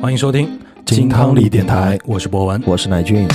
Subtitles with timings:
[0.00, 2.62] 欢迎收听金汤力电台我是博文。
[2.66, 3.26] 我是乃俊。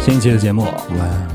[0.00, 1.28] 新一期的节目，哇，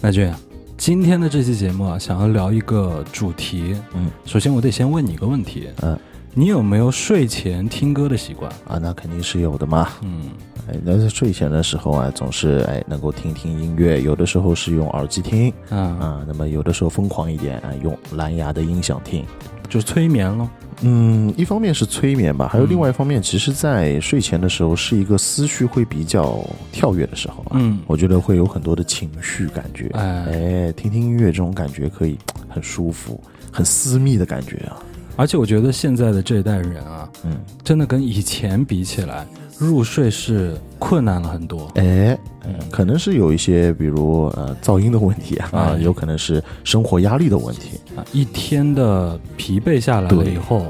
[0.00, 0.32] 乃俊，
[0.78, 3.74] 今天的这期节目啊，想要聊一个主题。
[3.94, 5.98] 嗯首先我得先问你一个问题，嗯
[6.38, 8.52] 你有没有睡前听歌的习惯？
[8.68, 9.88] 啊，那肯定是有的嘛。
[10.02, 10.32] 嗯，
[10.68, 19.24] 哎，那在睡前的时候啊，总是哎能够听听音乐，有的时候是用耳机听啊，啊，那么有的时候疯狂一点啊，用蓝牙的音响听。
[19.70, 20.48] 就是催眠了。
[20.82, 27.52] 嗯，一方面是催眠吧，还有嗯另外一方面，其实，在睡前的时候是一个思绪会比较跳跃的时候啊。
[27.54, 33.18] 嗯，我觉得会有很多的情绪感觉，哎，哎，听听音乐这种感觉可以很舒服、
[33.50, 34.76] 很私密的感觉啊。
[35.16, 39.26] 而且我觉得现在的这一代人啊，嗯，真的跟以前比起来，
[39.58, 41.70] 入睡是困难了很多。
[41.76, 47.80] 哎，嗯可能是有一些，比如呃噪音的问题啊，啊哎有可能是生活压力的问题。
[47.96, 50.66] 啊，一天的疲惫下来了以后，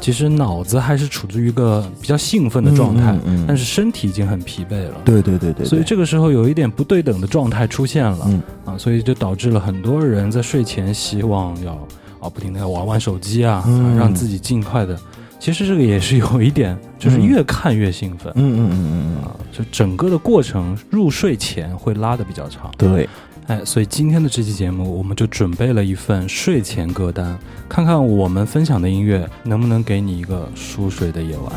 [0.00, 4.94] 其实脑子还是处于一个比较兴奋的状态，嗯嗯嗯但是身体已经很疲惫了。
[5.04, 11.78] 对对对对，所以这个时候有一点不对等的状态出现了、嗯啊，所以就导致了很多人在睡前希望要
[12.20, 14.98] 啊不停的玩玩手机啊，嗯啊让自己尽快的。
[15.38, 22.70] 其实这个也是有一点，就是嗯越看越兴奋、嗯嗯嗯嗯嗯，啊，就整个的过程入睡前会拉的比较长。
[22.76, 23.08] 对，
[23.46, 27.38] 哎，所以今天的这期节目，我们就准备了一份睡前歌单，
[27.70, 31.50] 看看我们分享的音乐能不能给你一个舒睡的夜晚。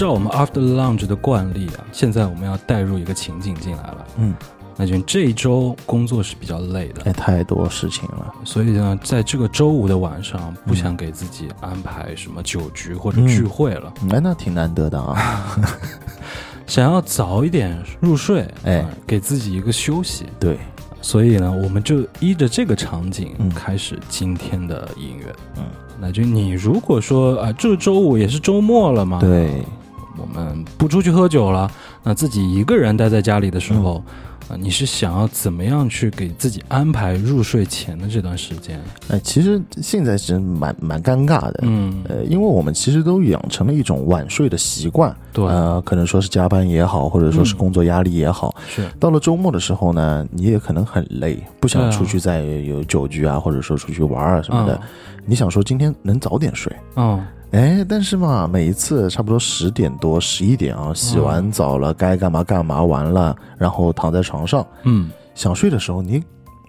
[0.00, 4.06] 照我们 After Lunch 的惯例啊，现在我们要带入一个情景进来了。
[4.16, 4.34] 嗯，
[4.74, 8.32] 那就这一周工作是比较累的，哎，太多事情了。
[8.42, 15.60] 所以呢，在这个周五的晚上，不想给自己安排什么酒局或者嗯聚会了，哎，那挺难得的啊。
[16.66, 20.24] 想要早一点入睡，哎啊给自己一个休息。
[20.38, 20.56] 对，
[21.02, 25.26] 所以呢，我们就依着这个场景嗯开始今天的音乐。
[25.58, 25.64] 嗯，
[26.00, 29.62] 那就你如果说啊，这周五也是周末了嘛，，对，
[30.16, 31.70] 我们不出去喝酒了，
[32.02, 34.14] 那自己一个人待在家里的时候，嗯。
[34.50, 38.80] 啊，你是想要怎么样去给自己安排入睡前的这段时间？
[39.08, 41.60] 哎，其实现在是蛮蛮尴尬的。
[41.62, 47.58] 嗯，呃，因为我们其实都养成了一种晚睡的习惯，对，呃，可能说是加班也好，或者说是嗯。
[47.58, 54.80] 工作压力也好，是，到了周末的时候呢，你也可能很累，不想出去再有酒局啊，或者说出去玩啊什么的。
[55.26, 65.10] 你想说今天能早点睡，嗯，哎，但是嘛，每一次差不多十点多、十一点啊，洗完澡了，该干嘛干嘛完了，然后躺在床上嗯。
[65.34, 66.22] 想睡的时候，你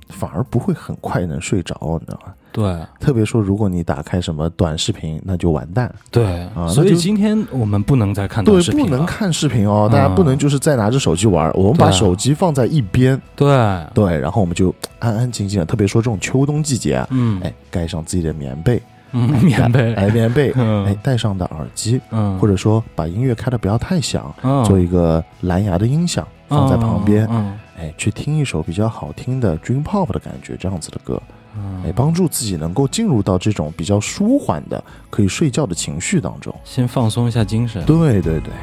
[0.09, 2.33] 反而不会很快能睡着，你知道吗？
[2.51, 2.77] 对。
[2.99, 5.93] 特别说，如果你打开什么短视频，那就完蛋。
[6.09, 8.89] 对，啊所以今天我们不能再看短对，视频了。
[8.89, 9.91] 不能，看视频哦，嗯。
[9.91, 13.47] 大家不能就是再拿着手机玩，我们把手机放在一边，对，
[13.93, 17.39] 对，然后我们就安安静静的，特别说这种秋冬季节啊，嗯。
[17.43, 18.81] 哎，盖上自己的棉被，
[19.11, 20.85] 嗯，棉被，哎，棉被，嗯。
[20.85, 24.63] 哎，戴上的耳机，嗯，或者说把音乐开的不要太响，嗯。
[24.65, 27.57] 做一个蓝牙的音响放在旁边，嗯。
[27.77, 31.19] 哎，去听一首比较好听的 Dream Pop 的感觉这样子的歌，
[31.57, 36.53] 嗯，哎，帮助自己能够进入到这种比较舒缓的可以睡觉的情绪当中。
[36.63, 38.53] 先放松一下精神，对对对，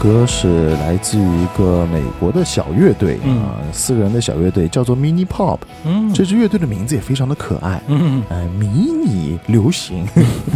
[0.00, 3.38] 歌是来自于一个美国的小乐队嗯。
[3.42, 5.58] 啊，四个人的小乐队，叫做 Mini Pop。
[5.84, 8.22] 嗯，这支乐队的名字也非常的可爱，嗯。
[8.30, 10.06] 哎，迷你流行，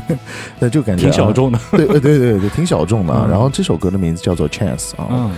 [0.58, 3.24] 那就感觉啊挺小，众的，对对对对对，挺小众的啊。
[3.26, 3.30] 嗯。
[3.30, 5.06] 然后这首歌的名字叫做 Chance 啊。
[5.10, 5.30] 嗯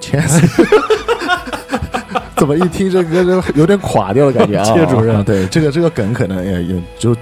[0.00, 0.42] ，，Chance。
[2.36, 4.64] 怎么一听这歌就有点垮掉的感觉啊？
[4.74, 5.16] 谢主任。
[5.16, 7.16] 啊对这个这个梗可能也也就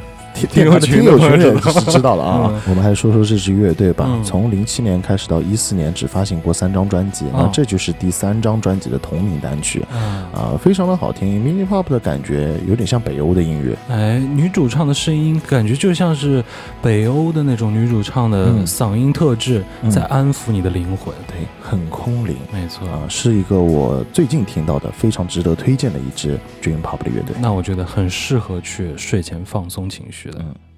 [0.52, 2.60] 听的群也的朋友是知道了啊嗯。
[2.68, 4.04] 我们还说说这支乐队吧。
[4.08, 11.28] 嗯从零七年开始到一四年，只发行过三张专辑，那哦这就是第三张专辑的同名单曲啊，啊，非常的好听。
[11.44, 16.42] Mini Pop 的感觉有点像北欧的音乐，哎，女主唱的声音感觉就像是
[16.80, 21.14] 北欧的那种女主唱的嗯嗓音特质，嗯在安抚你的灵魂。
[21.26, 22.36] 对，很空灵。
[22.52, 22.88] 没错。
[22.88, 27.36] 啊，是一个我最近听到的非常值得推荐的一支 Dream Pop 的乐队。
[27.40, 30.40] 那我觉得很适合去睡前放松情绪的。
[30.42, 30.73] 嗯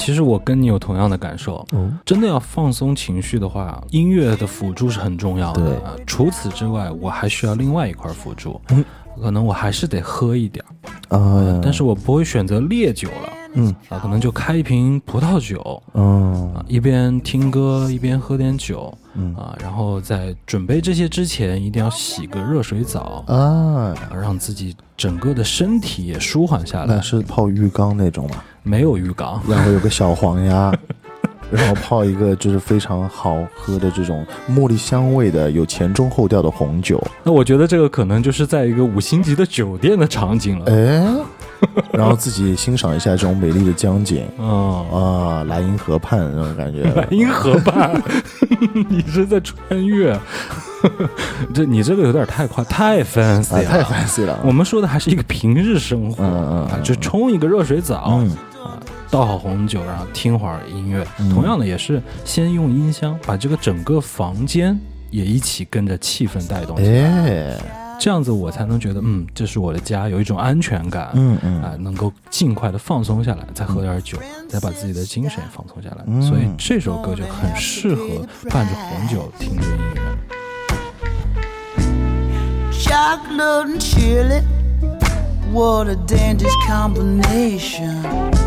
[0.00, 1.64] 其实我跟你有同样的感受。
[1.72, 5.62] 嗯，真的要放松情绪的话，音乐的辅助是很重要的。
[5.62, 5.74] 对。
[5.84, 8.60] 啊除此之外，我还需要另外一块辅助。
[8.70, 8.84] 嗯。
[9.20, 10.64] 可能我还是得喝一点
[11.08, 13.32] 儿，啊，但是我不会选择烈酒了。
[13.54, 13.74] 嗯。
[13.90, 15.82] 啊，可能就开一瓶葡萄酒。
[15.92, 16.54] 嗯。
[16.54, 18.96] 啊，一边听歌一边喝点酒。
[19.14, 19.34] 嗯。
[19.34, 26.94] 啊，然后在准备这些之前，一定要洗个热水澡，啊，啊让自己整个的身体也舒缓下来。
[26.94, 30.72] 那是泡浴缸那种嘛，没有浴缸，然后有个小黄鸭，
[31.50, 40.66] 然后泡一个就是非常好喝的这种茉莉香味的有前中后调的红酒，那我觉得这个可能就是在一个五星级的酒店的场景了。
[40.66, 41.04] 哎，
[41.92, 44.24] 然后自己欣赏一下这种美丽的江景。
[44.38, 48.00] 哦，啊，莱茵河畔那种感觉，莱茵河畔，
[48.88, 50.18] 你是在穿越？
[51.52, 58.30] 这你这个有点太夸，太 fancy 太 fancy 了，我们说的还是一个平日生活，嗯嗯就冲一个热水澡，嗯。
[58.30, 58.36] 啊，
[59.10, 61.04] 倒好红酒，然后听会儿音乐。
[61.18, 64.78] 嗯同样的，也是先用音箱把这个整个房间
[65.10, 67.56] 也一起跟着气氛带动起来，哎，
[67.98, 71.10] 这样子我才能觉得，嗯，这是我的家，有一种安全感。
[71.14, 74.16] 嗯嗯啊，能够尽快的放松下来，再喝点酒，
[74.48, 76.04] 再把自己的精神放松下来。
[76.06, 80.00] 嗯所以这首歌就很适合伴着红酒听着音乐。
[82.72, 84.42] Chocolate and chili.
[85.52, 88.39] What a dangerous combination.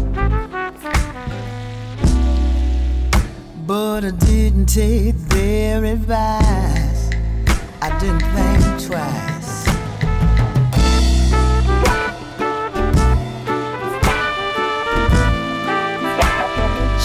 [3.65, 7.09] But I didn't take their advice.
[7.81, 9.63] I didn't think twice.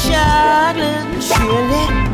[0.03, 2.08] Chocolate and chili.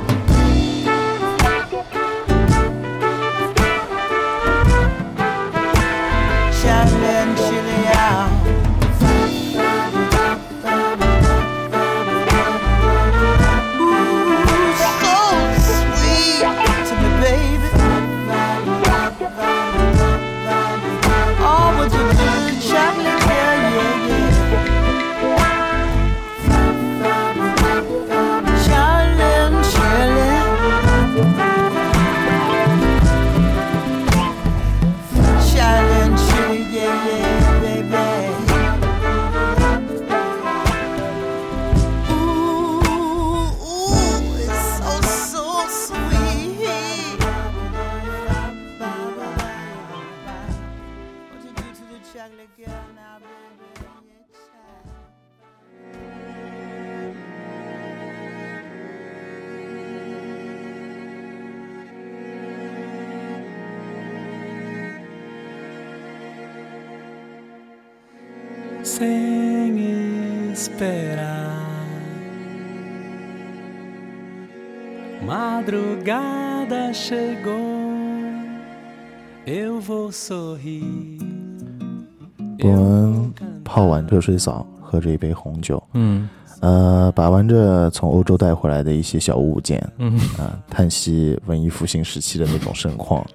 [82.61, 83.33] 我们
[83.65, 86.29] 泡完热水澡，喝着一杯红酒，嗯
[86.61, 93.27] 呃，把玩着从欧洲带回来的一些小物件，嗯，啊、叹息文艺复兴时期的那种盛况，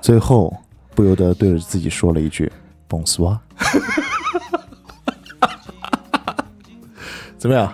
[0.00, 0.54] 最后
[0.94, 2.52] 不由得对着自己说了一句
[2.88, 3.38] “Bonsoir”。
[7.36, 7.72] 怎么样？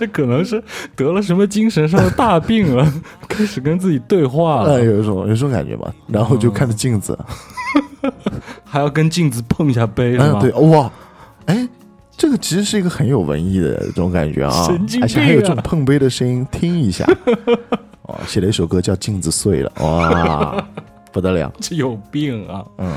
[0.00, 0.62] 这可能是
[0.96, 2.90] 得了什么精神上的大病了，
[3.28, 5.94] 开始跟自己对话了，呃，有一种有一种感觉吧。
[6.08, 7.18] 然后就看着镜子，
[8.64, 10.40] 还要跟镜子碰一下杯，是嗯，吧？
[10.40, 10.90] 对，哇，
[11.44, 11.68] 哎，
[12.16, 17.04] 这个其实是一个很有文艺的这种感觉啊，神经病啊而且还有这种碰杯的声音，听一下。
[18.08, 20.66] 哦，写了一首歌叫《镜子碎了》，哇，
[21.12, 21.52] 不得了。
[21.60, 22.64] 这有病啊！
[22.78, 22.92] 嗯，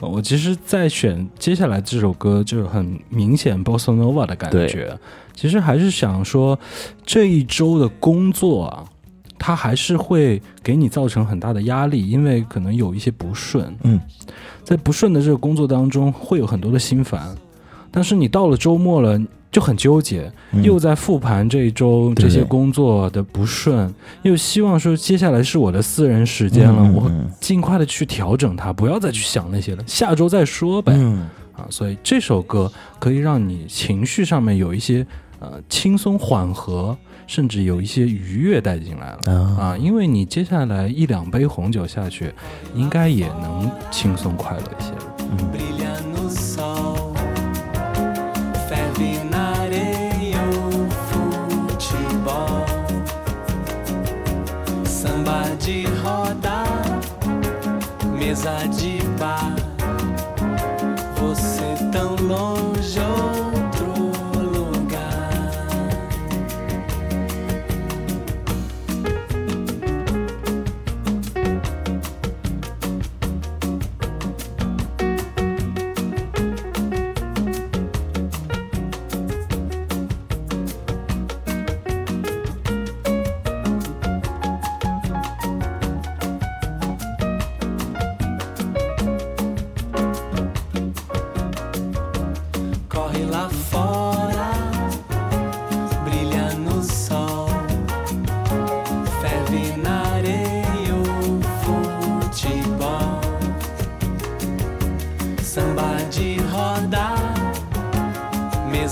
[0.00, 4.96] 我其实，在选接下来这首歌，就是很明显 bossa nova 的感觉。
[5.34, 6.58] 其实还是想说，
[7.04, 8.84] 这一周的工作啊，
[9.38, 13.74] 它还是会给你造成很大的压力，因为可能有一些不顺。
[13.82, 14.00] 嗯，
[14.62, 17.34] 在不顺的这个工作当中，会有很多的心烦。
[17.90, 19.20] 但是你到了周末了，
[19.52, 30.92] 就很纠结，嗯又在复盘这一周对这些工作的不顺，又希望说接下来是我的私人时间了，我嗯尽快的去调整它，不要再去想那些了，下周再说呗。
[30.96, 35.06] 嗯啊，所以这首歌可以让你情绪上面有一些
[35.44, 36.96] 呃，轻松缓和，
[37.26, 42.32] 甚至有一些愉悦带进来了啊，因为你接下来一两杯红酒下去，
[42.74, 44.90] 应该也能轻松快乐一些。
[44.92, 45.04] 了。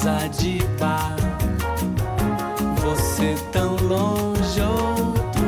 [0.02, 1.14] Mesa de bar,
[2.76, 5.44] você tão longe outro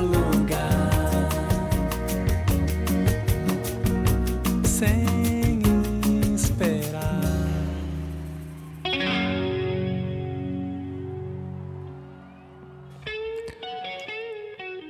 [0.00, 1.28] lugar.
[4.64, 5.04] Sem
[6.34, 6.80] esperar.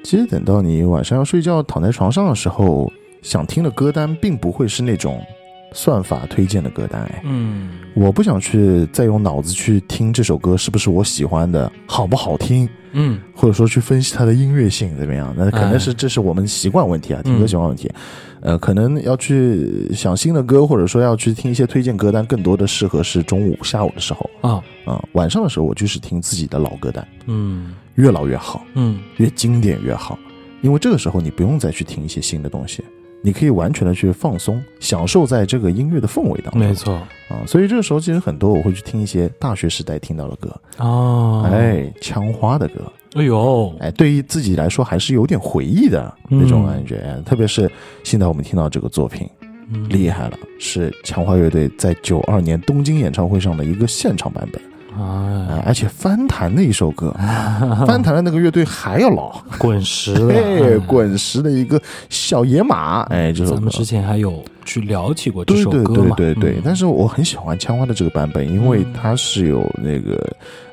[0.05, 5.21] 其实等到你晚上要睡觉躺在床上的时候，想听的歌单并不会是那种
[5.73, 7.03] 算法推荐的歌单。
[7.03, 15.35] 哎，嗯，我不想去再用脑子去听这首歌是不是我喜欢的，好不好听，嗯，或者说去分析它的音乐性怎么样。
[15.37, 17.91] 那可能是这是我们习惯问题啊，听歌习惯问题。
[18.43, 24.31] 呃，可能要去想新的歌，或者说要去听一些推荐歌单，更多的适合是中午、下午的时候。
[24.41, 28.65] 啊，啊、晚上的时候我就是听自己的老歌单，嗯，越老越好。
[28.75, 30.19] 嗯，越经典越好，
[30.62, 32.83] 因为这个时候你不用再去听一些新的东西，
[33.23, 36.61] 你可以完全的去放松，享受在这个音乐的氛围当中。
[36.61, 36.95] 没错。
[37.29, 47.71] 啊，所以这个时候其实很多我会去听一些大学时代听到的歌，哦，，哎，枪花的歌，哎呦，哎，对于自己来说还是有点回忆的那种感觉，哎特别是
[48.03, 49.29] 现在我们听到这个作品
[49.73, 49.89] 嗯。
[49.89, 54.61] 厉害了，是枪花乐队在九二年东京演唱会上的一个现场版本，
[54.99, 57.11] 哎，哎，而且翻弹的一首歌，
[57.87, 59.41] 翻弹的那个乐队还要老。
[59.59, 66.17] 滚石的，哎，滚石的一个小野马，哎，这首歌咱们之前还有去聊起过这对对对首歌嘛？
[66.17, 70.19] 对对，嗯但是我很喜欢枪花的这个版本，因为嗯它是有那个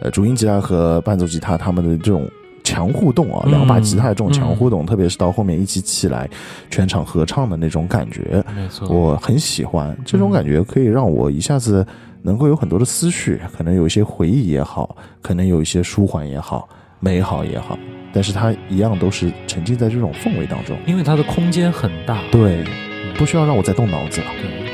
[0.01, 2.27] 呃主音吉他和伴奏吉他他们的这种。
[2.67, 6.29] 强互动啊，嗯两把吉他的这种强嗯互动，特别是到后面一起起来，
[6.69, 9.97] 全场合唱的那种感觉，没错，我很喜欢。
[10.05, 11.85] 这嗯种感觉可以让我一下子
[12.23, 16.67] 能够有很多的思绪，可能有一些回忆也好，可能有一些舒缓也好，
[16.99, 17.79] 美好也好，
[18.11, 20.75] 但是它一样都是沉浸在这种氛围当中。
[20.85, 22.65] 因为它的空间很大，对，
[23.17, 24.27] 不需要让我再动脑子了。
[24.41, 24.66] 对。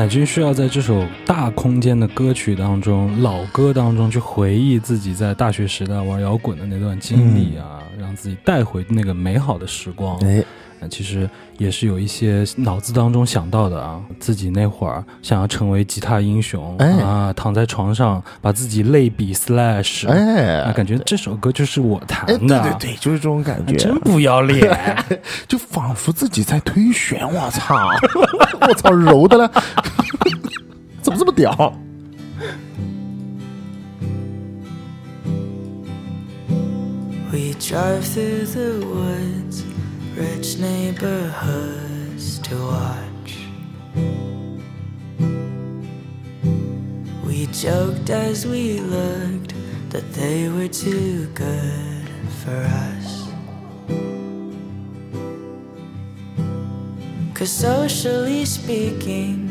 [0.00, 10.16] 乃军需要在这首大空间的歌曲当中、老歌当中去回忆自己在大学时代玩摇滚的那段经历啊，让自己带回那个美好的时光。
[10.24, 10.42] 哎，
[10.80, 11.28] 那其实
[11.58, 24.74] 也是有一些脑子当中想到的啊，自己那会儿想要成为吉他英雄，哎啊，躺在床上把自己类比 Slash，哎啊，感觉这首歌就是我哎，弹对的，对对对，就是这种感觉，真不要脸。
[25.46, 27.90] 就仿佛自己在推弦，我操，
[28.66, 29.50] 我操，柔的了，
[31.40, 31.74] 屌
[37.32, 39.64] ？We drive through the woods,
[40.14, 43.32] rich neighborhoods to watch.
[47.24, 49.54] We joked as we looked
[49.88, 52.08] that they were too good
[52.44, 53.28] for us.
[57.32, 59.49] Cause socially speaking,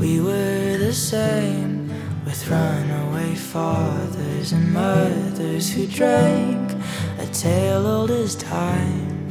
[0.00, 1.90] we were the same
[2.24, 6.72] with runaway fathers and mothers who drank
[7.18, 9.28] a tale old as time.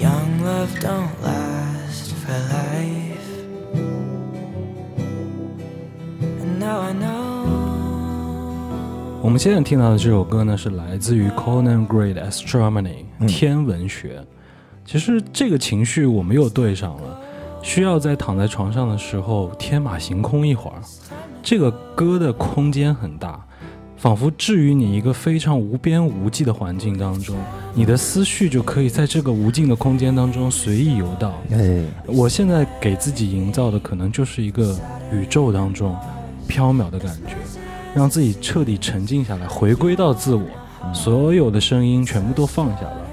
[0.00, 3.30] Young love don't last for life.
[6.42, 7.20] And now I know.
[9.22, 14.24] 我们现在听到的这首歌呢，是来自于 Conan Gray 的 Astronomy、天文学。
[14.84, 17.20] 其实这个情绪我们又对上了，
[17.62, 20.76] 需要在躺在床上的时候天马行空一会儿。
[21.42, 23.38] 这个歌的空间很大，
[23.96, 27.36] 仿佛置于你一个非常无边无际的环境当中，
[27.74, 31.32] 你的思绪就可以在这个无尽的空间当中随意游荡。
[31.50, 34.78] 哎，我现在给自己营造的可能就是一个
[35.12, 35.96] 宇宙当中
[36.48, 37.34] 缥缈的感觉，
[37.94, 40.44] 让自己彻底沉静下来，回归到自我，
[40.92, 43.06] 所有的声音全部都放下了。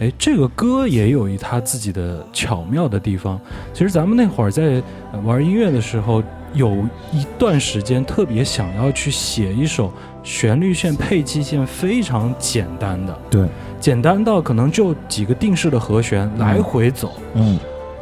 [0.00, 3.40] 哎，这个歌也有一它自己的巧妙的地方。
[3.72, 6.22] 其实咱们那会儿在呃玩音乐的时候，
[6.54, 13.46] 有一段时间特别想要去写一首旋律线、配器线非常简单的，对，
[13.80, 17.12] 简单到可能就几个定式的和弦来回走。
[17.34, 17.58] 嗯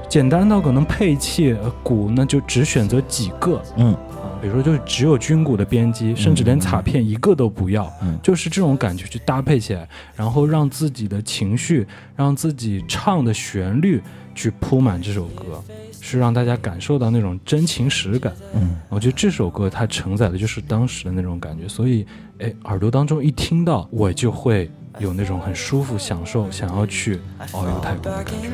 [0.09, 4.10] 简单到可能配器呃鼓那就只选择几个嗯啊，
[4.41, 14.03] 比如说就是只有军鼓的编辑，甚至连卡片一个都不要，嗯就是这种感觉去搭配起来，然后让自己的情绪，让自己唱的旋律
[14.35, 15.63] 去铺满这首歌，
[16.01, 18.33] 是让大家感受到那种真情实感。
[18.55, 22.07] 嗯，我觉得这首歌它承载的就是当时的那种感觉，所以
[22.39, 27.21] 哎，耳朵当中一听到，我就会有那种很舒服、享受、想要去
[27.53, 28.49] 遨游太空的感觉。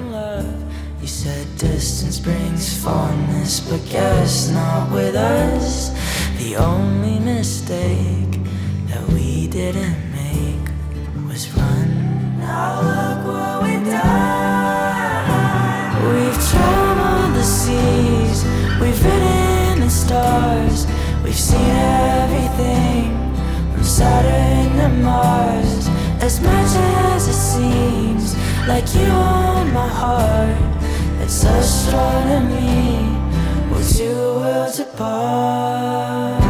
[1.06, 5.90] You said distance brings fondness, but guess not with us.
[6.36, 8.40] The only mistake
[8.88, 10.68] that we didn't make
[11.28, 12.40] was run.
[12.40, 15.22] Now look what we've done.
[16.10, 18.44] We've traveled the seas,
[18.80, 20.88] we've ridden the stars,
[21.22, 23.14] we've seen everything
[23.72, 25.86] from Saturn to Mars.
[26.20, 26.72] As much
[27.14, 28.34] as it seems
[28.66, 30.76] like you own my heart,
[31.20, 33.16] it's astronomy.
[33.70, 36.45] We're two worlds apart.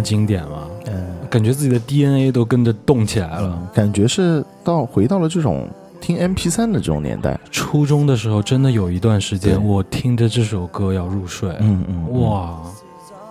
[0.00, 0.66] 么经典吗？
[0.86, 3.70] 嗯，感觉自己的 DNA 都跟着动起来了。
[3.74, 5.68] 感觉是到回到了这种
[6.00, 7.38] 听 MP 三的这种年代。
[7.50, 11.50] 初中的时候，真的有一段时间，我听着这首歌要入睡。
[11.60, 12.56] 嗯嗯，哇！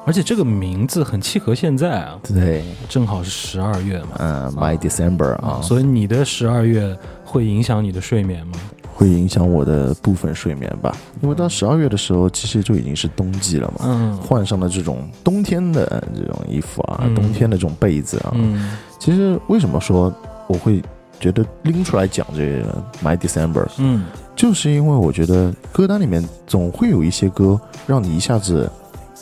[0.06, 8.54] 而且这个名字很契合现在啊，对，正好是十二月嘛，嗯，My December 啊，所以你的十二月会影响你的睡眠吗？
[9.00, 10.94] 会影响我的部分睡眠吧。
[11.22, 18.32] 因为到十二月的时候，其实就已经是冬季了嘛，嗯换上了这种冬天的这种衣服啊，嗯冬天的这种被子啊。
[18.36, 20.14] 嗯其实为什么说
[20.48, 20.84] 我会
[21.18, 24.04] 觉得拎出来讲这个《My December》，嗯，
[24.36, 27.58] 就是因为我觉得歌单里面总会有一些歌
[27.88, 28.70] 让你一下子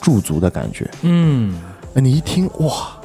[0.00, 0.90] 驻足的感觉。
[1.02, 1.54] 嗯，
[1.94, 2.97] 哎，你一听哇，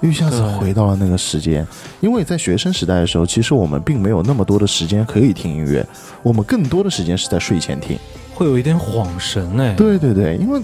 [0.00, 1.66] 又一下子回到了那个时间。
[2.00, 5.86] 因为在学生时代的时候，其实我们并没有那么多的时间可以听音乐，
[6.22, 7.98] 我们更多的时间是在睡前听。
[8.34, 10.58] 会有一点恍神哎。，对对对，因为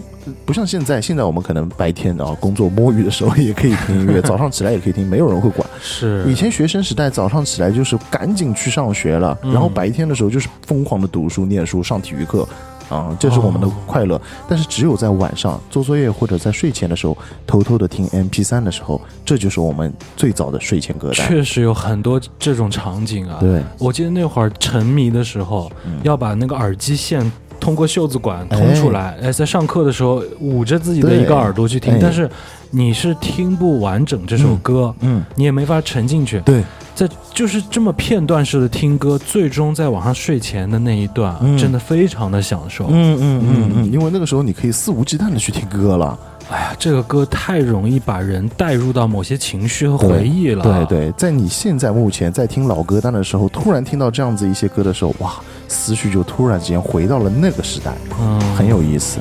[0.46, 5.68] 不像现在，现在我们可能白天啊工作摸鱼的时候也可以听音乐，早上起来也可以听，没有人会管。
[5.78, 12.48] 是以前学生时代早上起来就是赶紧去上学了，嗯然后白天的时候就是疯狂的读书、念书、上体育课，
[12.88, 14.20] 啊、这是我们的哦快乐。
[14.48, 21.26] 但是只有在晚上做作业或者在睡前的时候，偷偷的听 MP 3的时候，这就是我们最早的睡前歌单。
[21.26, 23.38] 确实有很多这种场景啊。
[23.40, 27.30] 对，我记得那会儿沉迷的时候，嗯要把那个耳机线
[27.66, 32.30] 通过袖子管通出来，哎，在上课的时候捂着自己的一个耳朵去听哎，但是
[32.70, 36.38] 你是听不完整这首歌，嗯，你也没法沉进去。
[36.42, 36.62] 对，
[36.94, 42.86] 在就是这么片段式的听歌，最终在晚上睡前的那一段真的非常的享受。
[42.88, 46.16] 嗯嗯嗯嗯，因为那个时候你可以肆无忌惮的去听歌了。
[46.48, 50.62] 哎呀，这个歌太容易把人带入到某些情绪和回忆了。
[50.62, 55.34] 对对，在你现在目前在听老歌单的时候，突然听到这样子一些歌的时候，哇，
[55.68, 59.18] 思绪就突然之间回到了那个时代，嗯，很有意思。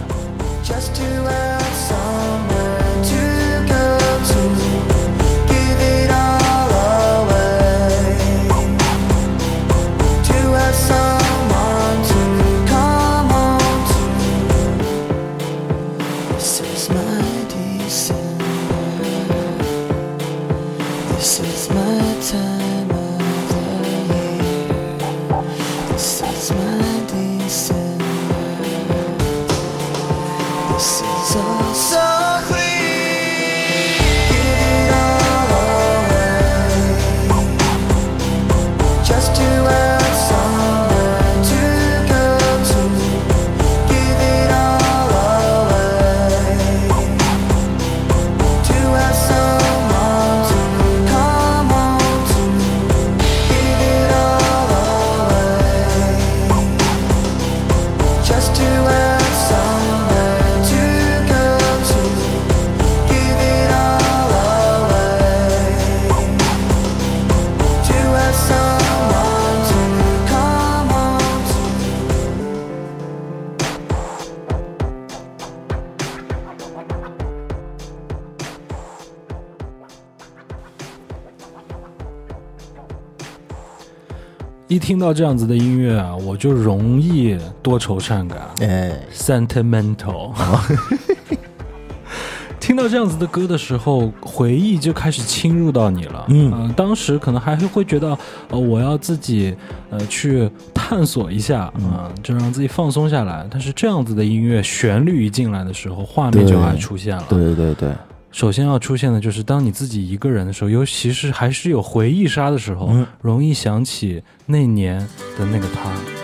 [84.76, 90.34] 一听到这样子的音乐啊，我就容易多愁善感哎，，sentimental。
[92.60, 96.26] 听到这样子的歌的时候，回忆就开始侵入到你了。
[96.28, 98.18] 嗯呃当时可能还是会觉得，
[98.50, 99.56] 呃，我要自己
[99.90, 103.48] 呃去探索一下啊、就让自己放松下来。
[103.50, 107.24] 但是这样子的音乐旋律一进来的时候，画面就还出现了。
[107.30, 107.92] 对对对，
[108.36, 115.00] 首先要出现的就是当你自己一个人的时候，尤其是还是有回忆杀的时候，嗯容易想起那年
[115.38, 116.15] 的那个他。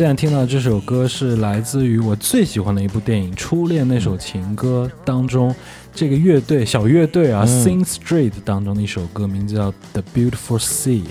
[0.00, 5.54] 现在听到这首歌是来自于我最喜欢的一部电影《初恋那首情歌》当中，
[5.94, 11.02] 这个乐队小乐队啊、嗯 s i n g Street 当中的一首歌，名字叫《The Beautiful Sea》。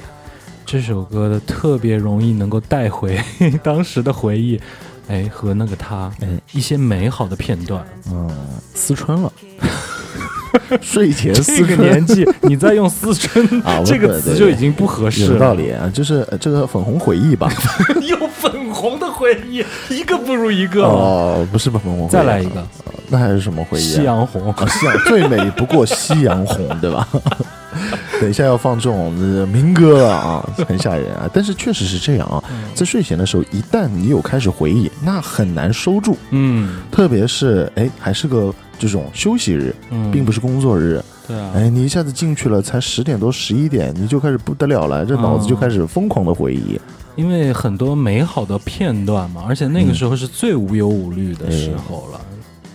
[0.66, 3.22] 这首歌的特别容易能够带回
[3.62, 4.60] 当时的回忆，
[5.08, 7.86] 哎，和那个他哎，一些美好的片段。
[8.12, 8.28] 嗯，
[8.74, 9.32] 思春了，
[10.82, 15.40] 睡前思这个年纪，你再用思春 啊这个词就已经不合适了有了。
[15.40, 17.52] 道理啊，就是呃这个粉红回忆吧。
[18.08, 20.84] 有粉红的回忆，一个不如一个。
[20.84, 22.66] 哦，不是粉红回忆，再来一个，
[23.10, 23.96] 那还是什么回忆、啊？
[23.96, 24.52] 夕阳红。
[24.52, 27.08] 啊，夕阳最美不过夕阳红，对吧？
[28.20, 31.30] 等一下要放这种呃民歌了啊，很吓人啊。
[31.32, 36.18] 但是确实是这样啊，在睡前的时候，一旦你有开始回忆，那很难收住。
[36.32, 41.00] 嗯特别是哎，还是个这种休息日，嗯，并不是工作日。
[41.28, 41.52] 对啊。
[41.54, 46.80] 哎，你一下子进去了，才十点多、十一点，你就开始不得了了，这脑子就开始疯狂的回忆。
[47.16, 52.22] 因为很多美好的片段嘛，而且那个时候是最无忧无虑的时候了。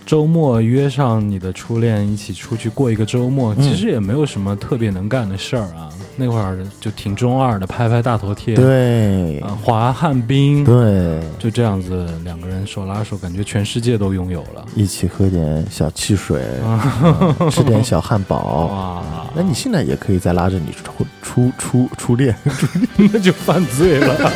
[0.05, 5.89] 周末约上你的初恋一起出去过一个周末，嗯其实也没有什么特别能干的事儿啊。
[6.17, 14.65] 那会儿就挺中二的，拍拍大头贴，对啊，滑旱冰，对，就这样子，两个人手拉手，感觉全世界都拥有了。
[14.75, 18.67] 一起喝点小汽水，嗯吃点小汉堡。
[18.71, 19.03] 哇，
[19.35, 22.33] 那你现在也可以再拉着你初初初初恋，
[22.95, 24.31] 那就犯罪了。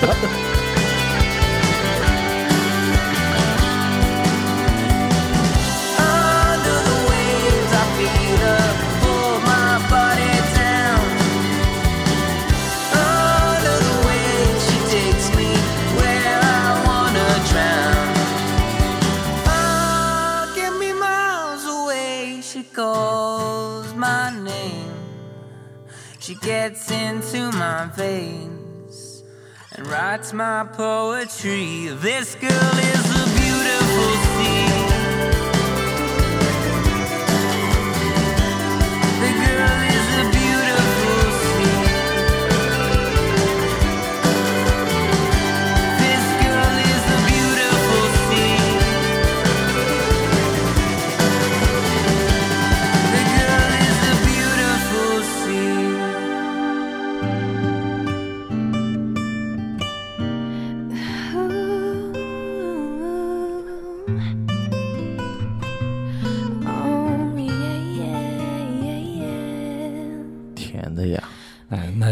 [30.73, 31.87] Poetry.
[31.87, 32.98] This girl is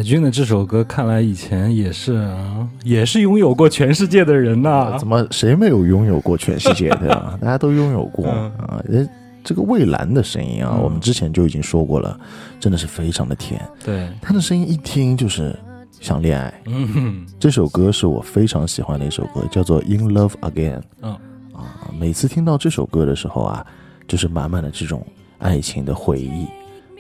[0.08, 7.38] 哎，乃俊的这首歌，看来以前也是啊， 也是拥有过全世界的人呐、怎么谁没有拥有过全世界对啊？
[7.42, 8.84] 大家都拥有过嗯啊。
[8.88, 9.06] 呃
[9.44, 12.18] 这个蔚蓝的声音啊，嗯我们之前就已经说过了，
[12.60, 13.62] 真的是非常的甜。
[13.84, 15.58] 对，他的声音一听就是
[16.02, 16.54] 想恋爱。
[16.66, 20.80] 嗯哼，这首歌是我非常喜欢的一首歌，叫做《In Love Again》。
[21.02, 21.12] 嗯
[21.54, 23.66] 啊，每次听到这首歌的时候啊，
[24.08, 25.06] 就是满满的这种
[25.38, 26.46] 爱情的回忆。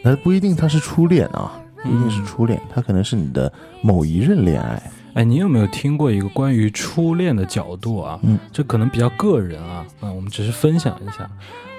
[0.01, 1.51] 那不一定他是初恋啊，
[1.87, 4.81] 不一定是初恋，他可能是你的某一任恋爱。
[5.13, 8.19] 哎，你有没有听过一个关于初恋的角度啊？
[8.23, 11.27] 嗯，这可能比较个人啊，嗯，我们只是分享一下，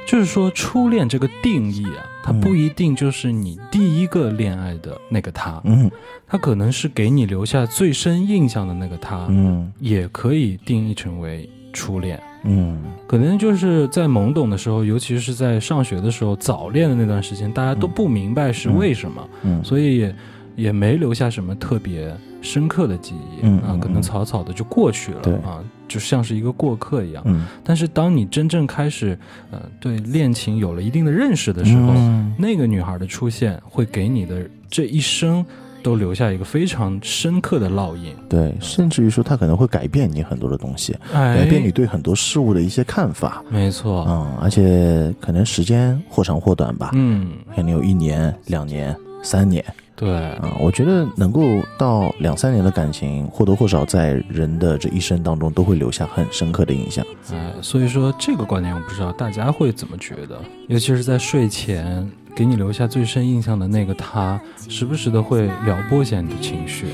[0.06, 5.88] 就是说初恋这个定义啊，它嗯不一定就是你第一个恋爱的那个他，嗯
[6.26, 12.20] 它可能是给你留下最深印象的那个他，嗯也可以定义成为初恋。
[12.48, 12.78] 嗯。
[13.06, 20.14] 可能就是在懵懂的时候，尤其是在上学的时候，早恋的那段时间，大家都不明白是为什么，嗯，所以也
[20.56, 25.32] 也没留下什么特别深刻的记忆、啊，嗯嗯可能草草的就过去了对。
[25.36, 27.22] 啊，就像是一个过客一样。
[27.26, 27.46] 嗯。
[27.64, 29.18] 但是当你真正开始
[29.50, 32.34] 呃对恋情有了一定的认识的时候，嗯。
[32.38, 35.42] 那个女孩的出现会给你的这一生
[35.82, 41.36] 都留下一个非常深刻的烙印，对，甚至于说它可能会改变你很多的东西，哎。
[41.38, 43.42] 改变你对很多事物的一些看法。
[43.48, 49.64] 没错，嗯，而且可能时间或长或短吧，嗯，可能有一年、两年、三年
[49.98, 51.42] 对，啊、我觉得能够
[51.76, 57.04] 到两三年的感情，或多或少在人的这一生当中都会留下很深刻的印象。
[57.32, 66.86] 哎，所以说这个观点我不知道大家会怎么觉得，尤其是在睡前给你留下最深印象的那个他，时不时的会撩拨一下你的情绪。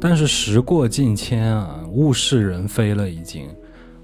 [0.00, 3.46] 但是时过境迁啊，物是人非了已经。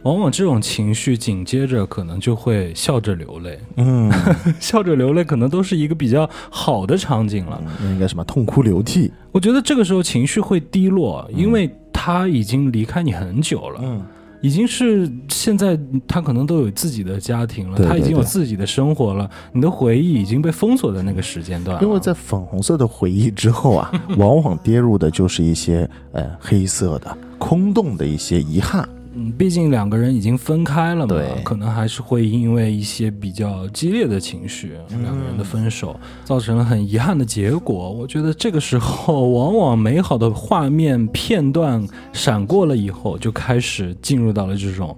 [0.02, 4.12] 往往这种情绪紧接着可能就会笑着流泪，嗯，
[4.61, 7.59] 笑着流泪可能都是一个比较好的场景了。
[7.80, 9.11] 那应该什么痛哭流涕？
[9.33, 13.80] 我觉得这个时候情绪会低落，因为他已经离开你很久了。
[13.83, 14.04] 嗯
[14.44, 21.83] 已经是现在他可能都有自己的家庭了，对他已经有自己的生活了，你的回忆已经被封锁在那个时间段。
[21.83, 28.87] 因为在粉红色的回忆之后啊， 往往跌入的就是一些呃黑色的、空洞的一些遗憾。
[29.16, 37.90] 嗯，毕竟两个人已经分开了嘛，可能还是会因为一些比较激烈的情绪，两个人的分手造成了很遗憾的结果。
[37.90, 44.96] 我觉得这个时候，往往美好的画面片段闪过了以后，就开始进入到了这种。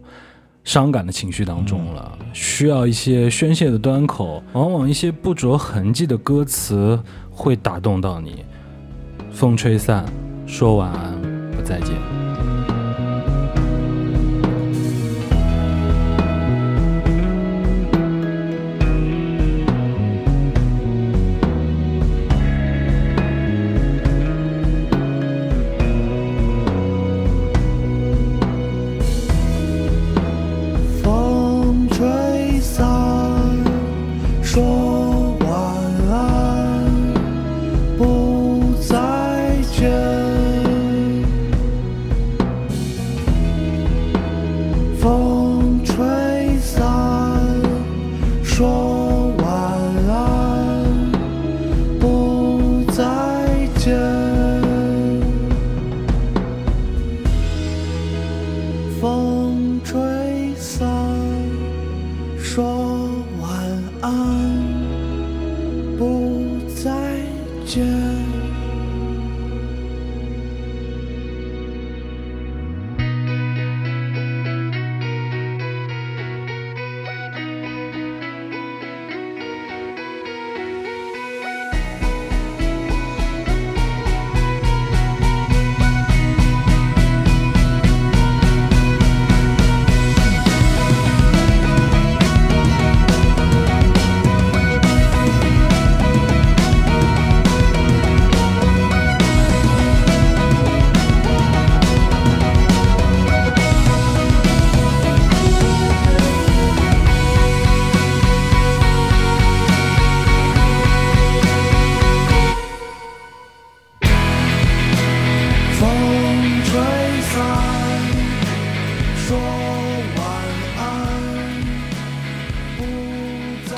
[0.64, 7.00] 伤感的情绪当中了，需要一些宣泄的端口，往往一些不着痕迹的歌词
[7.31, 8.44] 会打动到你。
[9.31, 10.05] 风吹散，
[10.44, 12.25] 说晚安，不再见。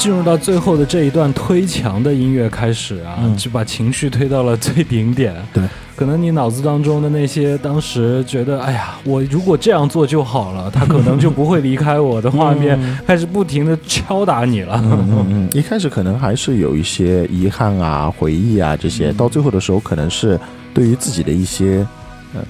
[0.09, 5.35] 进入到最后的这一段推墙的音乐开始啊，嗯就把情绪推到了最顶点。
[5.53, 5.63] 对，
[5.95, 14.81] 可能你脑子当中的那些当时觉得，哎呀，我如果这样做就好了，他可能就不会离开我的画 面，开始不停的敲打你了。
[14.83, 20.41] 嗯嗯， 一开始可能还是有一些遗憾啊、回忆啊这些，到最后的时候可能是
[20.73, 21.98] 对于自己的一些呃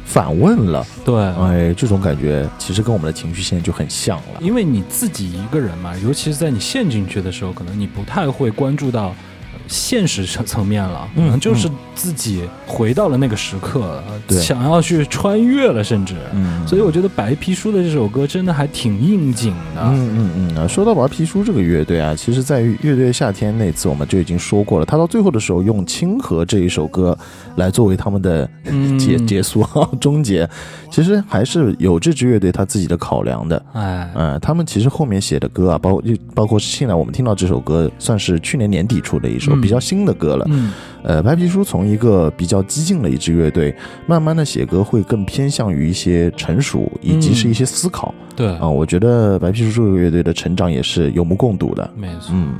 [0.05, 0.84] 反问了。
[1.05, 4.41] 对，哎，这种感觉其实跟我们的情绪线就很像了。
[4.41, 9.14] 因为你自己一个人嘛，尤其是在你陷进去的时候，可能你不太会关注到。
[9.53, 14.39] 呃现实层层面了，可嗯能就是自己回到了那个时刻，呃对。
[14.39, 19.83] 想要去穿越了，甚至，嗯所以我觉得白皮书的这首歌真的还挺应景的。
[19.83, 27.17] 嗯嗯嗯啊，说到白皮书这个乐队啊，其实在乐队夏天那次我们就已经说过了，他到最后的时候用《清河》这一首歌
[27.57, 28.99] 来作为他们的嗯。
[28.99, 29.65] 结结束
[30.01, 30.49] 终结，
[30.91, 33.65] 其实还是有这支乐队他自己的考量的。
[33.73, 36.03] 哎，嗯，他们其实后面写的歌啊，包
[36.35, 40.45] 包括现在我们听到这首歌，算是去年年底出的一首嗯比较新的歌了。
[40.49, 40.73] 嗯，
[41.03, 43.75] 呃，白皮书从一个比较激进的一支乐队，
[44.07, 51.91] 慢慢的写歌会更偏向于一些成熟，以及是一些思考对啊、，我觉得白皮书这个乐队的成长也是有目共睹的。
[51.97, 52.31] 没错。
[52.33, 52.55] 嗯。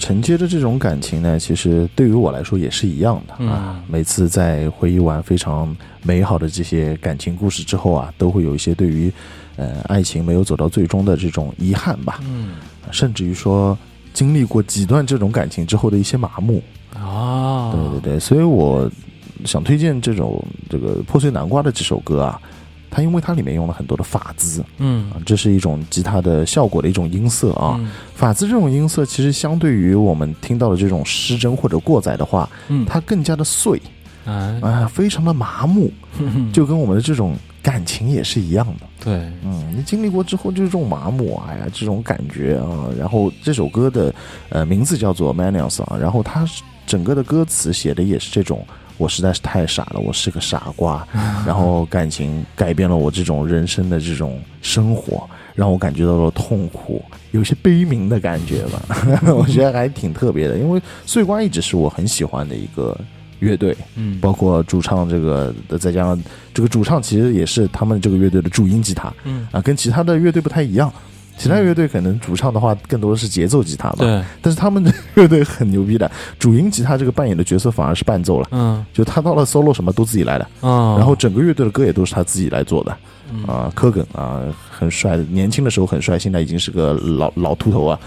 [0.00, 3.76] 承接着这种感情呢，其实对于我来说也是一样的啊。
[3.76, 9.12] 嗯每次在回忆完非常美好的这些感情故事之后啊，都会有一些对于
[9.56, 12.54] 呃爱情没有走到最终的这种遗憾吧，嗯
[12.90, 13.76] 甚至于说
[14.14, 16.62] 经历过几段这种感情之后的一些麻木。
[16.94, 18.90] 啊，对对对，所以我
[19.44, 22.40] 想推荐这种这个破碎南瓜的这首歌啊，
[22.90, 27.76] 它因为它里面用了很多的法兹嗯啊，这是一种吉他的效果的一种音色啊。
[27.78, 33.80] 嗯法兹这种音色其实相对于我们听到的这种失真或者过载的话，嗯，它更加的碎
[34.26, 38.86] 哎，啊，非常的麻木，嗯 就跟我们的这种感情也是一样的。
[39.02, 42.90] 对，嗯，你经历过之后就是这种麻木，哎呀，这种感觉啊。
[42.98, 44.14] 然后这首歌的
[44.50, 46.46] 呃名字叫做《Manias》啊，然后它
[46.86, 48.62] 整个的歌词写的也是这种，
[49.00, 51.06] 我实在是太傻了，我是个傻瓜，
[51.46, 58.82] 然后感情改变了我这种人生的这种生活，让我感觉到了痛苦，有些悲鸣的感觉吧。
[59.34, 62.94] 我觉得还挺特别的，因为碎瓜一直是我很喜欢的一个
[63.38, 66.22] 乐队，嗯，包括主唱这个，再加上
[66.52, 70.92] 这个主唱其实也是他们这个乐队的主音吉他嗯，啊，跟其他的乐队不太一样。
[71.40, 82.96] 其他乐队可能主唱的话更多的是节奏吉他吧，对，但是他们的乐队很牛逼的，主音吉他这个扮演的角色反而是伴奏了，嗯就他到了 solo 什么都自己来的，嗯，然后整个乐队的歌也都是他自己来做的
[83.32, 83.72] 嗯啊。
[83.74, 87.98] 科梗啊，很帅的，年轻的时候很帅，现在已经是个老老秃头啊，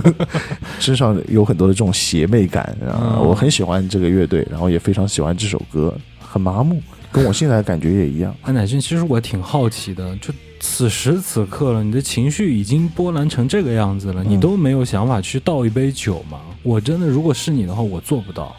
[0.78, 6.80] 身上有很多的这种邪魅感啊，嗯我很喜欢这个乐队，然后也非常喜欢这首歌，很麻木，
[7.10, 8.34] 跟我现在的感觉也一样。
[8.42, 14.26] 安乃俊，其实我挺好奇的，就此时此刻了，你的情绪已经波澜成这个样子了，嗯。
[14.28, 16.38] 你都没有想法去倒一杯酒吗？
[16.62, 18.54] 我真的，如果是你的话，我做不到。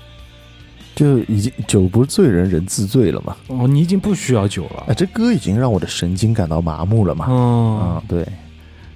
[0.94, 4.94] 就已经酒不醉人人自醉了嘛，哦，你已经不需要酒啊，了。
[4.94, 7.80] 这歌已经让我的神经感到麻木了嘛，嗯。
[7.80, 8.28] 啊，，对，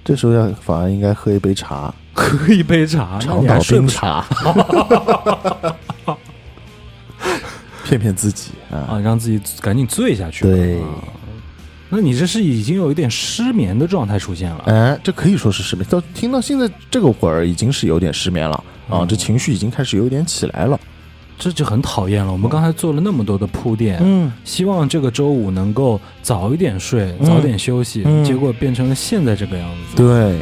[0.04, 4.26] 这时候要反而应该喝一杯茶，喝一杯茶，长岛冰茶，
[7.86, 8.78] 骗骗自己啊。
[8.78, 10.44] 啊，让自己赶紧醉下去。
[10.44, 10.82] 对。
[10.82, 10.88] 啊
[11.90, 14.64] 那你这是已经有一点失眠的状态出现了。
[14.66, 15.88] 哎，这可以说是失眠。
[15.90, 18.56] 到听到现在这个会儿，已经是有点失眠了
[18.90, 20.80] 啊，嗯这情绪已经开始有点起来了。
[21.38, 22.32] 这就很讨厌了。
[22.32, 29.98] 我们刚才做了那么多的铺垫，嗯，希望这个周五能够早一点睡，嗯早点休息，嗯结果变成了现在这个样子。
[29.98, 30.40] 对，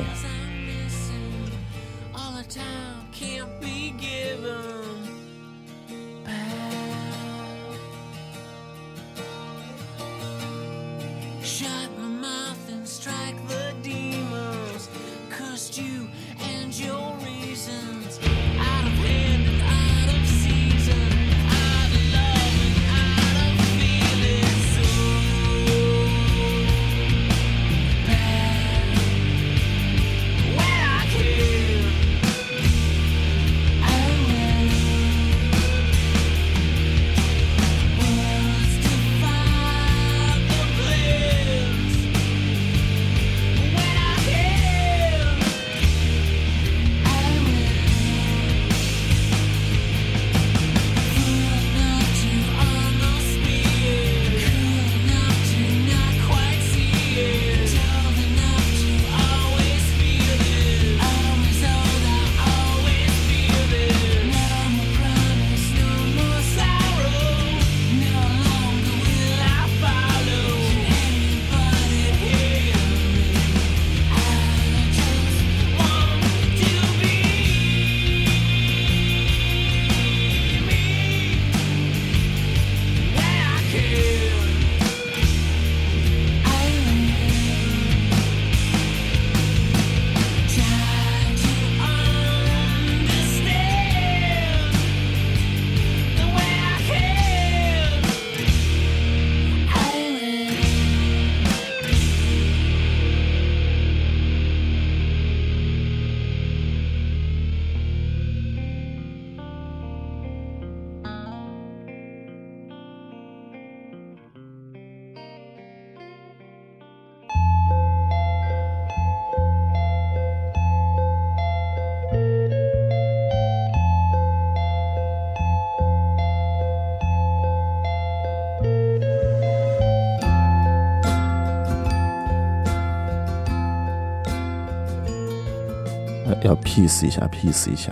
[136.54, 137.92] 要 peace 一下，peace 一下。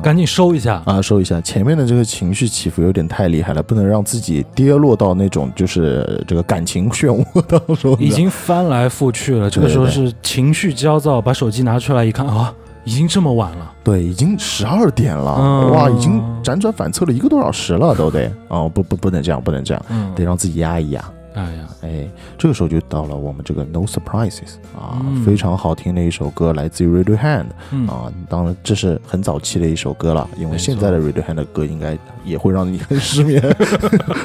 [0.00, 0.80] 赶紧收一下。
[0.86, 1.40] 啊，收一下。
[1.40, 7.96] 前面的这个情绪起伏有点太厉害了，不能让自己跌落到那种就是这个感情漩涡当中。
[7.98, 13.72] 已经翻来覆去了，这个时候是情绪焦躁，把手机拿出来一看，啊，已经这么晚了。
[13.82, 15.70] 对，已经十二点了，嗯。
[15.72, 18.30] 哇，已经辗转反侧了一个多小时了，都得。
[18.46, 25.22] 哦，不不不能这样，不能这样，嗯，得让自己压一压哎呀，哎，这个时候就到了我们这个 No Surprises 啊，嗯。
[25.24, 27.86] 非常好听的一首歌，来自于 Radiohead 嗯。
[27.86, 28.12] 啊。
[28.28, 33.40] 当然，这是很早期的一首歌了，因为现在的 Radiohead 的歌应该也会让你很失眠，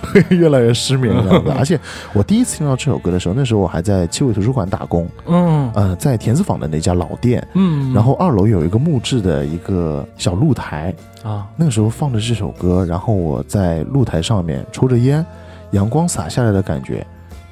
[0.02, 1.52] 会 越来越失眠这样子。
[1.58, 1.80] 而且
[2.14, 5.70] 我第一次听到这首歌的时候，那时候我还在七味图书馆打工，嗯。
[5.74, 10.94] 呃，在田子坊的那家老店，嗯，然后二楼有一个木质的一个小露台，
[11.24, 15.26] 啊，那个时候放着这首歌，然后我在露台上面抽着烟，
[15.74, 17.06] 阳光洒下来的感觉，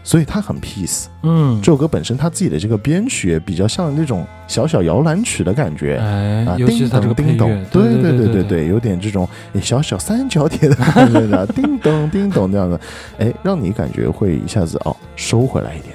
[0.03, 1.05] 所以它很 peace。
[1.24, 5.97] 嗯，这首歌本身它自己的这个编曲也比较像那种小小摇篮曲的感觉。
[5.97, 9.28] 啊，，哎尤其是叮咚叮咚，，对对对对对对，有点这种
[9.61, 12.80] 小小三角铁的感觉的， 叮咚叮咚这样的，
[13.19, 15.93] 哎，让你感觉会一下子哦收回来一点，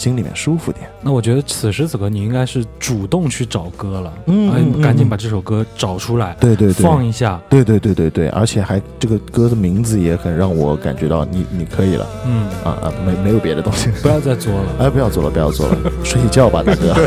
[0.00, 0.88] 心里面舒服点。
[1.02, 12.08] 那我觉得此时此刻你应该是主动去找歌了，嗯赶紧把这首歌找出来，对对对，放一下，对对对对对，而且还这个歌的名字也很让我感觉到你你可以了。
[12.26, 14.76] 嗯，啊啊，没没有别的东西，不要再作了。
[14.78, 16.94] 哎，不要作了，不要作了， 睡觉吧，大哥。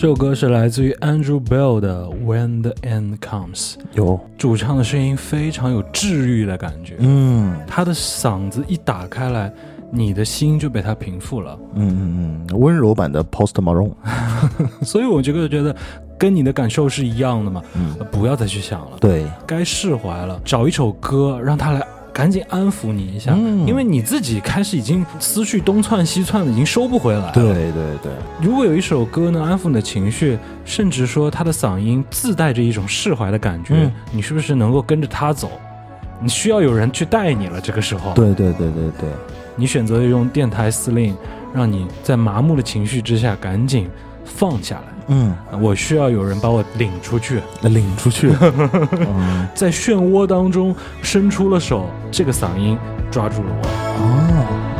[0.00, 7.54] 这首歌是来自于 Andrew Bell 的《When the End Comes》，有，主唱的声音非常有治愈的感觉，嗯。
[7.66, 9.52] 他的嗓子一打开来，
[9.92, 11.58] 你的心就被他平复了。
[11.74, 13.92] 嗯嗯嗯，温柔版的 Post Malone，
[14.82, 15.76] 所以我这个觉得
[16.18, 21.86] 跟你的感受是一样的嘛，嗯，不要再去想了，对，该释怀了，找一首歌让他来。
[22.12, 27.32] 赶紧安抚你一下，嗯因为你自己开始已经思绪东窜西窜的，已经收不回来了。
[27.32, 35.50] 对对对，如果有一首歌能安抚你的情绪，甚至说他的嗓音自带着一种释怀的感觉，嗯你是不是能够跟着他走？
[36.22, 37.60] 你需要有人去带你了。
[37.60, 39.08] 这个时候，对对对对对，
[39.56, 41.16] 你选择用电台司令，
[41.54, 43.88] 让你在麻木的情绪之下赶紧
[44.24, 44.82] 放下来。
[45.08, 52.78] 嗯，我需要有人把我领出去，那领出去， 嗯，在漩涡当中伸出了手，这个嗓音
[53.10, 53.68] 抓住了我。
[53.98, 54.79] 哦，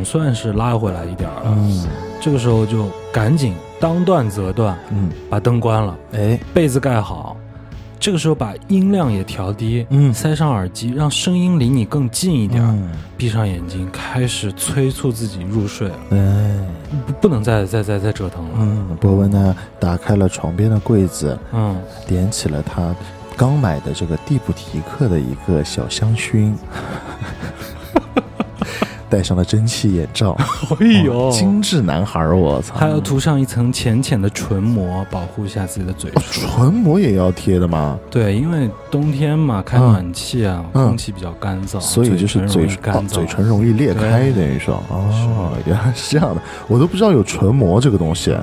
[0.00, 1.54] 总算是拉回来一点儿了。
[1.58, 1.86] 嗯。
[2.22, 7.36] 这个时候就赶紧当断则断，嗯，把灯关了，哎，被子盖好。
[7.98, 10.12] 这个时候把音量也调低，嗯。
[10.12, 12.62] 塞上耳机，让声音离你更近一点。
[12.62, 12.90] 嗯。
[13.18, 16.66] 闭上眼睛，开始催促自己入睡了，哎，
[17.06, 18.50] 不不能再再再再折腾了。
[18.56, 21.76] 嗯，博文呢打开了床边的柜子，嗯，
[22.06, 22.94] 点起了他
[23.36, 26.54] 刚买的这个蒂普提克的一个小香薰，
[29.10, 30.36] 戴上了蒸汽眼罩，
[30.78, 32.74] 哎呦精致男孩儿，我操！
[32.76, 36.48] 还要涂上一层浅浅的唇膜，保护一下自己的嘴哦唇。
[36.48, 37.98] 唇膜也要贴的吗？
[38.10, 42.66] 对，因为冬天嘛，开暖气啊，嗯空气比较干燥，所以就是嘴。
[43.08, 48.36] 嘴唇容易裂开，等于说哦，原来是这样的，我都不知道有唇膜这个东西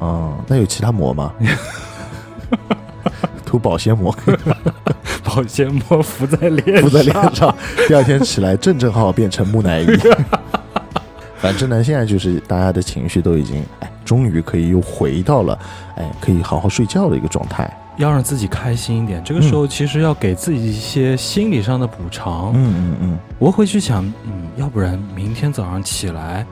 [0.00, 0.36] 嗯。
[0.46, 1.32] 那有其他膜吗？
[3.52, 4.16] 涂保鲜膜
[5.22, 7.54] 保鲜膜敷在脸上，敷在脸上，
[7.86, 9.86] 第二天起来正正好好变成木乃伊。
[11.36, 15.58] 反正呢，现在就是大家的情绪都已经，哎，终于可以又回到了，
[15.96, 17.70] 哎，可以好好睡觉的一个状态。
[17.98, 19.22] 要让自己开心一点。
[19.22, 22.52] 这个时候其实要给自己一些心理上的补偿。
[22.54, 26.46] 嗯嗯嗯，我会去想，嗯，要不然明天早上起来，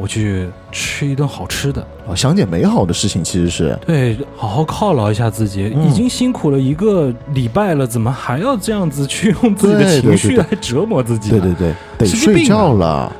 [0.00, 5.70] 我去吃一顿好吃的，哦，想点美好的事情，其实是，对，好好犒劳一下自己。
[5.74, 11.40] 嗯已经辛苦了一个礼拜了，怎么还要这样子去用自己的情绪来折磨自己呢？
[11.40, 13.12] 对对对，得睡觉了。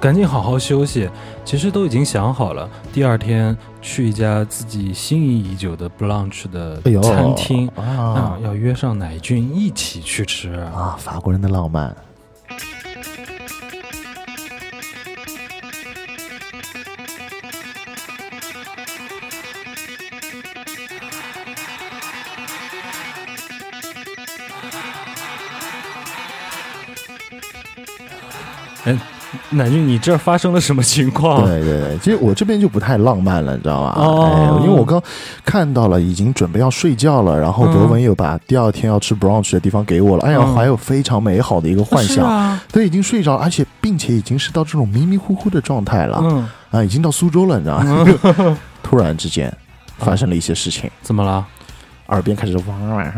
[0.00, 1.08] 赶紧好好休息。
[1.44, 7.68] 其实都已经想好了，第二天去一家自己心仪已久的 brunch 的餐厅。
[7.76, 10.54] 啊啊，要约上乃俊一起去吃。
[10.74, 11.94] 啊，法国人的浪漫。
[29.50, 31.44] 乃俊，你这发生了什么情况？
[31.46, 33.92] 对对对，其实我这边就不太浪漫了，你知道吗？
[33.96, 34.24] 哦。
[34.24, 35.00] 哎，因为我刚
[35.44, 48.58] 看到了，已经准备要睡觉了，然后嗯博文又把第二天要吃 brunch 的地方给我了，哎呀，嗯怀有非常美好的一个幻想，是啊，对，已经睡着，而且并且已经是到这种迷迷糊糊的状态了，嗯，啊，已经到苏州了，你知道吗？
[48.82, 49.52] 突然之间
[49.98, 51.44] 发生了一些事情，怎么了？
[52.08, 53.10] 耳边开始汪，啊，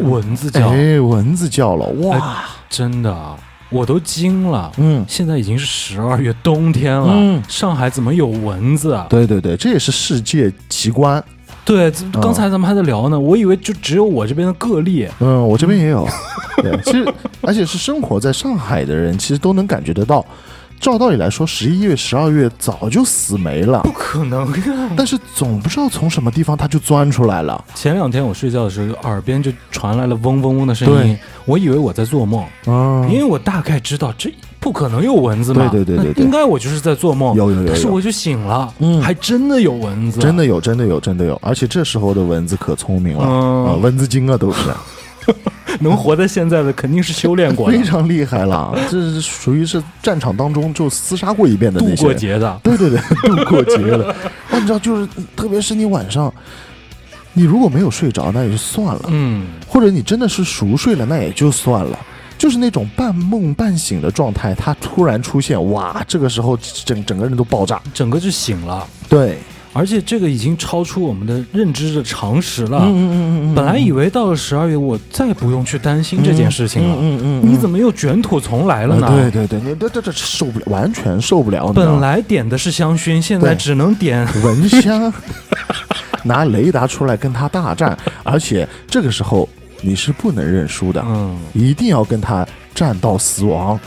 [0.00, 3.36] 蚊子叫，哎，蚊子叫了，哇，真的啊，
[3.70, 4.70] 我都惊了。
[4.76, 5.04] 嗯。
[5.08, 9.06] 现在已经是十二月冬天了，嗯上海怎么有蚊子啊？
[9.08, 11.22] 对对对，这也是世界奇观。
[11.64, 15.08] 对，刚才咱们还在聊呢，我以为就只有我这边的个例。
[15.18, 16.06] 嗯，我这边也有。
[16.62, 20.24] 对，其实而且是生活在上海的人，其实都能感觉得到。
[20.80, 23.80] 照道理来说，十一月、十二月早就死没了。
[23.82, 24.90] 不，可能呀！
[24.96, 27.62] 但是总不知道从什么地方它就钻出来了。
[27.74, 36.24] 前两天我睡觉的时候，耳边就传来了嗡嗡嗡的声音，我以为我在做梦，嗯因为我大概知道这不可能有蚊子嘛，对对对对对。
[36.24, 37.68] 应该我就是在做梦，有有有有。
[37.68, 39.00] 但是我就醒了，嗯。
[39.00, 41.38] 还真的有蚊子，真的有，真的有，真的有。
[41.42, 43.66] 而且这时候的蚊子可聪明了，嗯。
[43.66, 44.68] 啊，蚊子精啊，都是
[45.80, 48.72] 能活在现在的肯定是修炼过的非，常厉害了。
[48.90, 52.02] 这是属于是战场当中就厮杀过一遍的那些人。
[52.04, 52.60] 过节的。
[52.62, 54.14] 对对对，度过节了。
[54.50, 56.32] 那 你知道，就是特别是你晚上，
[57.34, 59.02] 你如果没有睡着，那也就算了。
[59.08, 61.98] 嗯，或者你真的是熟睡了，那也就算了。
[62.38, 66.54] 就是那种半梦半醒的状态，他突然出现，哇，这个时候
[66.84, 67.80] 整整个人都爆炸。
[67.94, 69.38] 整个就醒了，对，
[69.76, 72.78] 而且这个已经超出我们的认知的常识了。
[72.82, 76.96] 嗯嗯嗯嗯，本来以为到了十二月，我再不用去担心这件事情了。
[76.98, 79.06] 嗯嗯你怎么又卷土重来了呢？
[79.08, 81.72] 对对对，你这这这受不了，完全受不了。
[81.72, 84.26] 本来点的是香薰，现在只能点。
[84.42, 85.12] 蚊香，
[86.24, 89.48] 拿雷达出来跟他大战，而且这个时候
[89.80, 93.78] 你是不能认输的，嗯，一定要跟他战到死亡。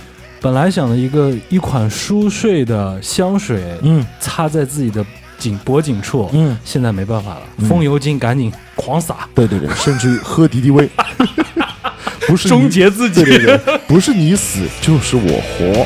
[0.41, 5.05] 本来想的一个一款舒睡的香水，嗯擦在自己的
[5.39, 10.87] 颈脖颈处，嗯，现在没办法了，嗯风油精赶紧狂撒，对对对，甚至于喝敌敌畏，
[12.27, 13.23] 不是终结自己。
[13.23, 15.85] 对对对，不是你死就是我活。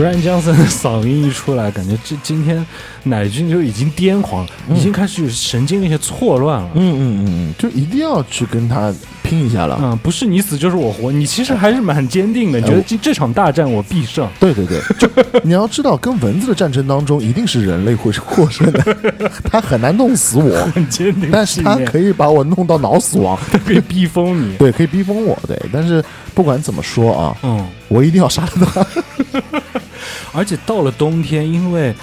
[0.00, 2.66] Brian Johnson 的嗓音一出来，感觉这今天
[3.02, 6.70] 奶君就已经癫狂，已经开始神经那些错乱了。
[6.74, 8.90] 嗯嗯嗯嗯，就一定要去跟他
[9.30, 9.78] 拼一下了。
[9.80, 14.28] 嗯，不是你死就是我活，你其实还是蛮坚定的，你觉得这这场大战我必胜。
[14.40, 15.08] 对对对， 就
[15.44, 18.96] 你要知道，跟蚊子的战争当中，一定是人类会获胜的，
[19.48, 24.56] 他很难弄死我，很坚定但是他，可以把我弄到脑死亡， 可以逼疯你。
[24.56, 25.56] 对，可以逼疯我，对。
[25.72, 26.04] 但是
[26.34, 28.86] 不管怎么说啊，嗯，我一定要杀了他。
[30.32, 31.94] 而且到了冬天，因为呃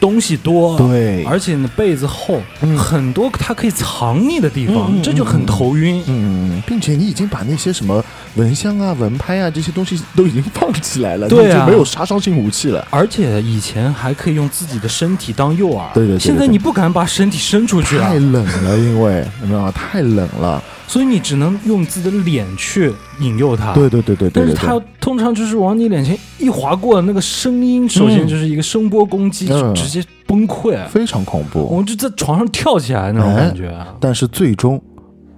[0.00, 6.02] 东西多，对而且呢被子厚，嗯很多它可以藏匿的地方，这就很头晕。
[6.06, 8.04] 嗯，并且你已经把那些什么
[8.36, 12.86] 蚊香啊、蚊拍啊这些东西都已经放起来了，对啊没有杀伤性武器了。
[12.90, 19.72] 而且以前还可以用自己的身体当诱饵，对对对对现在你不敢把身体伸出去了太，冷了，因为有没有？
[19.72, 20.62] 太冷了。
[20.88, 23.72] 所以你只能用自己的脸去引诱他。
[23.74, 24.82] 对对对对对对但是他。
[25.00, 31.76] 通常就是往你脸前一划过，那个声音首先就是一个声波攻击，嗯就直接崩溃，非常恐我怖。
[31.76, 33.94] 们就在床上跳起来那种感觉啊。
[33.98, 34.78] 但是最终，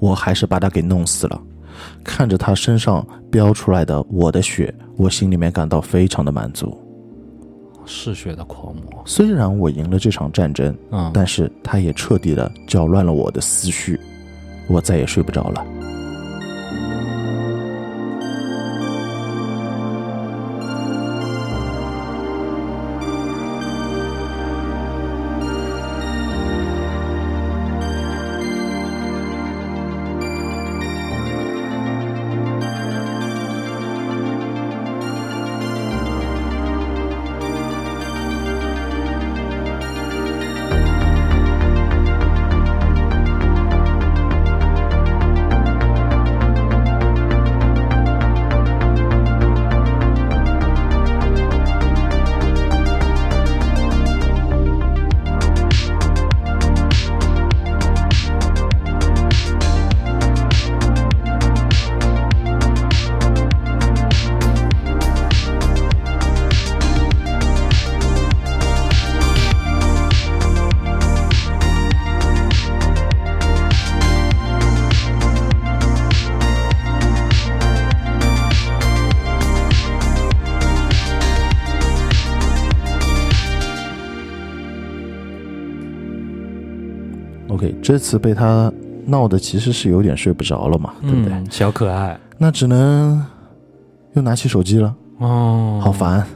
[0.00, 1.40] 我还是把他给弄死了。
[2.02, 6.76] 看着他身上飙出来的我的血，我心里面感到非常的满足。
[7.86, 14.00] 嗜血的狂魔，虽然我赢了这场战争，嗯，但是他也彻底的搅乱了我的思绪，
[14.70, 15.79] 我再也睡不着了。
[87.60, 88.72] OK，这次被他
[89.04, 91.34] 闹的其实是有点睡不着了嘛，对不对？
[91.34, 92.18] 嗯，小可爱。
[92.38, 93.22] 那只能
[94.14, 96.26] 又拿起手机了，哦，好，烦。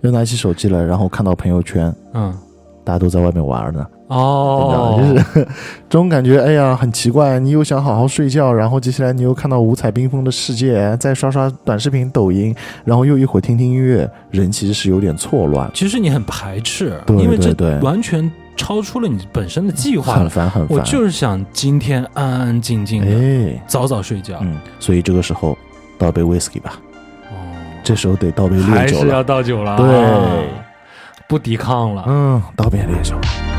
[0.00, 2.34] 又拿起手机了，然后看到朋友圈，嗯，
[2.82, 5.46] 大家都在外面玩呢，哦，就是
[5.88, 6.38] 这种感觉。
[6.38, 12.54] 哎呀，很奇怪，你又想好好睡觉，然后接下来你又看到五彩缤纷的世界，再刷刷短视频、抖音，
[12.84, 20.28] 然后又一会儿听听音乐，人其实是有点错乱，其实你很排斥，对因为这完全超出了你本身的计划很。
[20.28, 20.78] 烦很烦。
[20.78, 24.38] 我就是想今天安安静静的，哎，早早睡觉。
[24.42, 25.56] 嗯，所以这个时候
[25.98, 26.78] 倒杯 whisky 吧，
[27.30, 27.34] 哦，
[27.82, 29.24] 这时候得倒杯烈酒还是要了。
[29.24, 30.48] 倒酒了，对，
[31.26, 32.04] 不抵抗了。
[32.06, 33.51] 嗯，倒杯烈酒吧。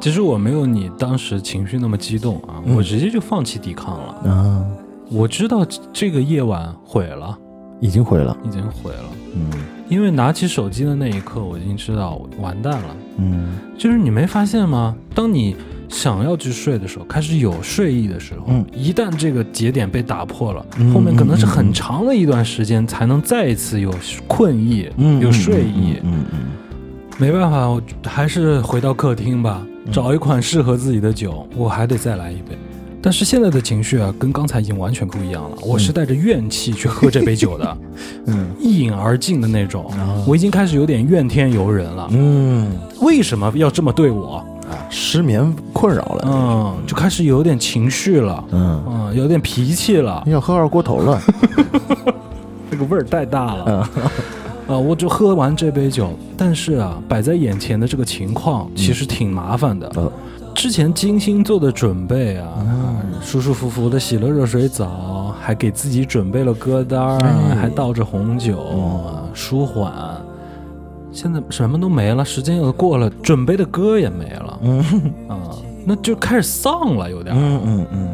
[0.00, 4.30] 其实我没有你当时情绪那么激动啊，嗯我直接就放弃抵抗了。
[4.30, 4.64] 啊，
[5.10, 7.36] 我知道这个夜晚毁了，
[7.80, 9.04] 已经毁了，已经毁了。
[9.34, 9.50] 嗯
[9.88, 12.96] 因为拿起手机的那一刻，我已经知道完蛋了。
[13.18, 14.94] 嗯就是你没发现吗？
[15.14, 15.56] 当你
[15.88, 23.92] 想要去睡的时候，开始有睡意的时候，嗯一旦这个节点被打破了，嗯后面可能是很长的一段时间才能再一次有
[24.28, 25.96] 困意，嗯，有睡意。
[26.04, 26.38] 嗯嗯
[27.18, 32.56] 没办法，我还是回到客厅吧，嗯找一款适合自己的酒，我还得再来一杯。
[33.02, 35.56] 但是现在的情绪啊，跟刚才已经完全不一样了。
[35.64, 37.76] 我是带着怨气去喝这杯酒的，
[38.26, 39.86] 嗯一饮而尽的那种。
[39.92, 42.08] 啊我已经开始有点怨天尤人了。
[42.12, 42.70] 嗯
[43.00, 44.44] 为什么要这么对我？
[44.70, 51.20] 啊，失眠困扰了，嗯，就开始有点情绪了，嗯，嗯，有点脾气了，要喝二锅头了
[52.70, 53.88] 这个味儿太大了。
[53.94, 54.10] 嗯
[54.70, 59.90] 啊，我就喝完这杯酒，但是啊，摆在眼前的这个情况其实挺麻烦的。
[59.96, 60.12] 呃
[60.52, 62.48] 之前精心做的准备啊，
[63.22, 67.18] 舒舒服服的洗了热水澡，还给自己准备了歌单
[67.56, 69.92] 还倒着红酒，啊舒缓。
[71.12, 74.78] 现在什么都没了，时间又过了，准备的歌也没了，嗯
[75.28, 75.38] 啊，
[75.84, 77.38] 那就开始丧了，有点儿。
[77.38, 78.08] 嗯嗯嗯，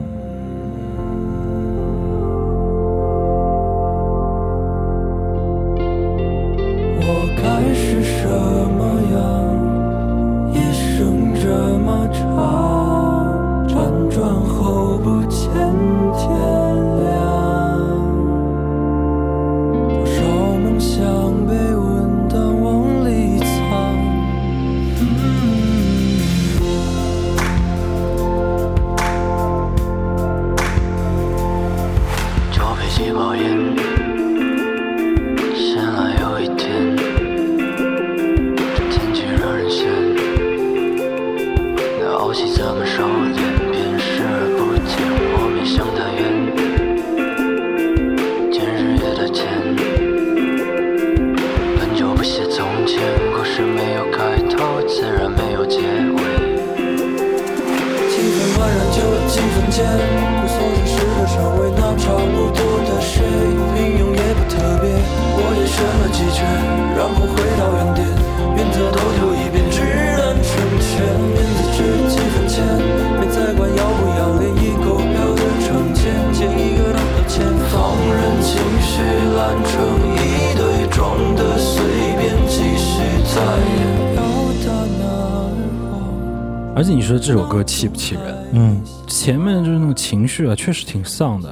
[87.07, 88.35] 说这首歌气不气人？
[88.53, 91.51] 嗯前面就是那种情绪啊，确实挺丧的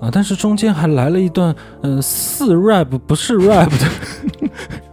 [0.00, 3.86] 啊，但是中间还来了一段，呃，似 rap 不是 rap 的，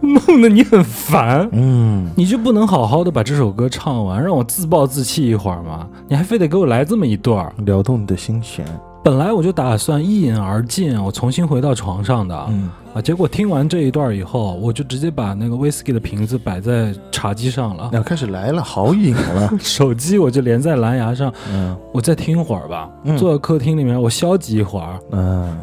[0.00, 1.48] 弄得你很烦。
[1.52, 5.86] 嗯你就不能好好的把这首歌唱完，让我自暴自弃一会儿吗？
[6.08, 7.50] 你还非得给我来这么一段？
[7.64, 8.64] 撩动你的心弦，
[9.02, 12.70] 本来我就打算一饮而尽，我重新回到床上的，嗯。
[12.94, 21.76] 啊，结果听完这一段以后，我就直接把那个 whisky 的瓶子摆在茶几上了，要开始来了，好瘾了， 手机我就连在蓝牙上，嗯。
[21.92, 22.88] 我再听会儿吧。
[23.04, 23.16] 嗯。
[23.16, 24.98] 坐在客厅里面，我消极一会儿。
[25.12, 25.56] 嗯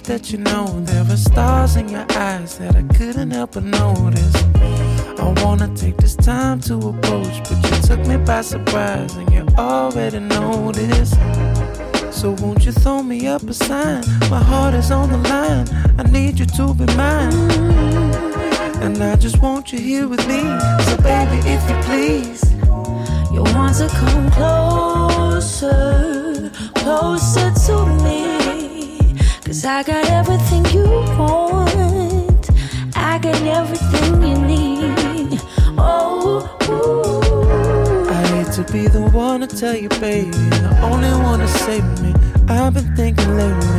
[0.00, 3.64] believe that you know there were stars in your eyes that I couldn't help but
[3.64, 4.34] notice.
[5.18, 9.46] I wanna take this time to approach, but you took me by surprise and you
[9.58, 10.18] already
[10.86, 11.10] this.
[12.10, 14.02] So won't you throw me up a sign?
[14.30, 15.68] My heart is on the line.
[15.98, 17.34] I need you to be mine.
[18.82, 20.40] And I just want you here with me.
[20.86, 22.42] So baby, if you please.
[23.32, 25.70] You want to come closer,
[26.74, 28.29] closer to me.
[29.50, 30.84] Cause I got everything you
[31.18, 32.50] want.
[32.94, 35.40] I got everything you need.
[35.76, 38.08] Oh, ooh.
[38.08, 41.82] I hate to be the one to tell you, baby, the only one to save
[42.00, 42.14] me.
[42.46, 43.78] I've been thinking lately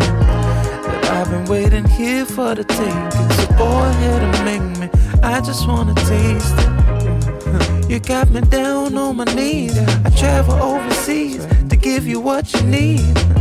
[0.88, 3.32] that I've been waiting here for the taking.
[3.38, 4.90] So go ahead and make me.
[5.24, 7.88] I just wanna taste it.
[7.90, 9.78] You got me down on my knees.
[9.80, 13.41] I travel overseas to give you what you need.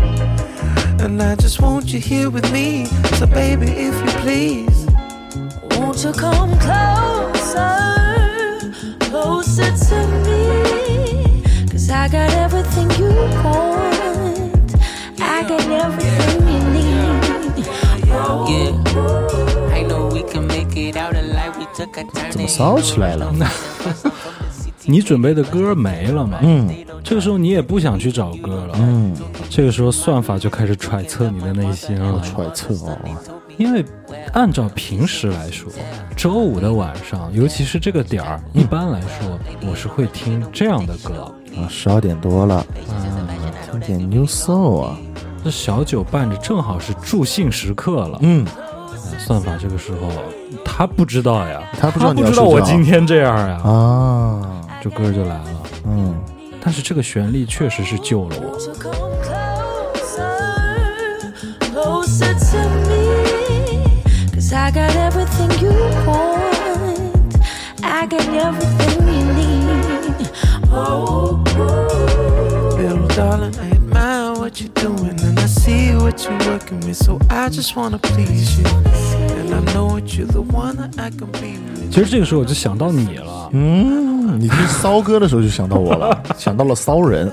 [1.02, 2.84] And I just want you here with me.
[3.18, 4.86] So, baby, if you please.
[5.76, 7.72] Won't you come closer,
[9.00, 11.42] closer to me?
[11.70, 14.74] Cause I got everything you want.
[15.20, 17.66] I got everything you need.
[18.12, 19.74] Oh, Yeah.
[19.74, 21.56] I know we can make it out alive.
[21.56, 22.30] We took a turn.
[22.32, 23.32] 怎么骚起来了？
[24.84, 26.68] 你准备的歌没了嘛，嗯
[27.04, 29.14] 这个时候你也不想去找歌了，嗯，
[29.50, 32.96] 这个时候算法就开始揣测你的内心了，揣测哦，
[33.58, 33.84] 因为
[34.32, 35.70] 按照平时来说，
[36.16, 39.38] 周五的晚上，尤其是这个点儿，一般来说
[39.68, 43.28] 我是会听这样的歌，啊，十二点多了，嗯，
[43.70, 44.96] 听点 New Soul 啊，
[45.42, 48.46] 这小酒伴着正好是助兴时刻了，嗯，
[49.18, 50.08] 算法这个时候
[50.64, 55.62] 他不知道呀，他不知道我今天这样呀，啊，这歌就来了。
[55.86, 56.14] 嗯，
[56.62, 59.09] 但是这个旋律确实是救了我。
[64.70, 65.72] I got everything you
[66.06, 67.36] want.
[67.82, 70.30] I got everything you need.
[70.70, 71.42] Oh,
[72.78, 76.94] Little darling, I admire what you're doing, and I see what you're working with.
[76.94, 78.66] So I just wanna please you,
[79.40, 81.90] and I know that you're the one that I can be with.
[81.90, 87.28] 其实这个时候我就想到你了，嗯，你听骚歌的时候就想到我了，想到了骚人，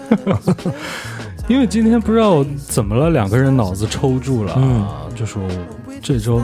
[1.47, 5.43] 因为今天不知道怎么了，两个人脑子抽住了，嗯就说
[6.01, 6.41] 这周，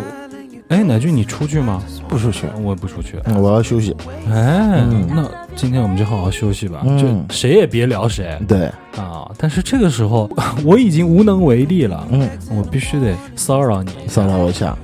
[0.73, 1.83] 哎，乃俊你出去吗？
[2.07, 3.19] 不出去，我也不出去。
[3.25, 3.95] 嗯我要休息，
[4.27, 5.23] 哎，那
[5.55, 6.97] 今天我们就好好休息吧，嗯。
[6.97, 8.35] 就谁也别聊谁。
[8.47, 8.65] 对，
[8.97, 9.29] 啊。
[9.37, 10.27] 但是这个时候
[10.65, 14.75] 我已经无能为力了，嗯，我必须得骚扰你，骚扰我一下，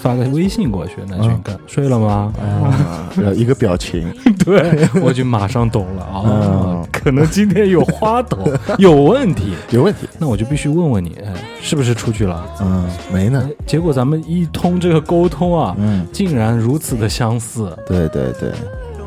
[0.00, 2.32] 发个微信过去，乃俊干睡了吗？
[2.40, 4.12] 啊，然后一个表情，
[4.44, 6.02] 对，我就马上懂了。
[6.02, 6.86] 啊、 嗯。
[6.92, 8.44] 可能今天有花头，
[8.78, 11.32] 有问题，有问题，那我就必须问问你，哎，
[11.66, 12.46] 是不是出去了？
[12.60, 13.42] 嗯，没呢。
[13.44, 18.52] 哎，结果咱们一通这个沟通啊，嗯，竟然如此的相似，对对对，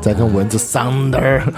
[0.02, 1.40] 在跟蚊子 Thunder，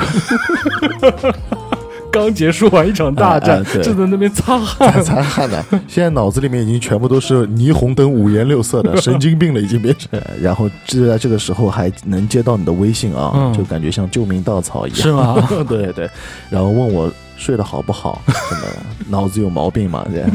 [2.12, 3.82] 刚结束完一场大战，哎哎对。
[3.82, 5.02] 就在那边擦汗。
[5.02, 10.20] 擦汗呢，现在脑子里面已经全部都是霓虹灯五颜六色的， 神经病了已经变成。
[10.40, 13.52] 然后就在这个时候还能接到你的微信啊，嗯。
[13.54, 15.48] 就感觉像救命稻草一样，是吗？
[15.68, 16.08] 对对，
[16.48, 17.10] 然后问我
[17.42, 18.62] 睡得好不好，什么
[19.08, 20.06] 脑子有毛病吗？
[20.14, 20.30] 这样，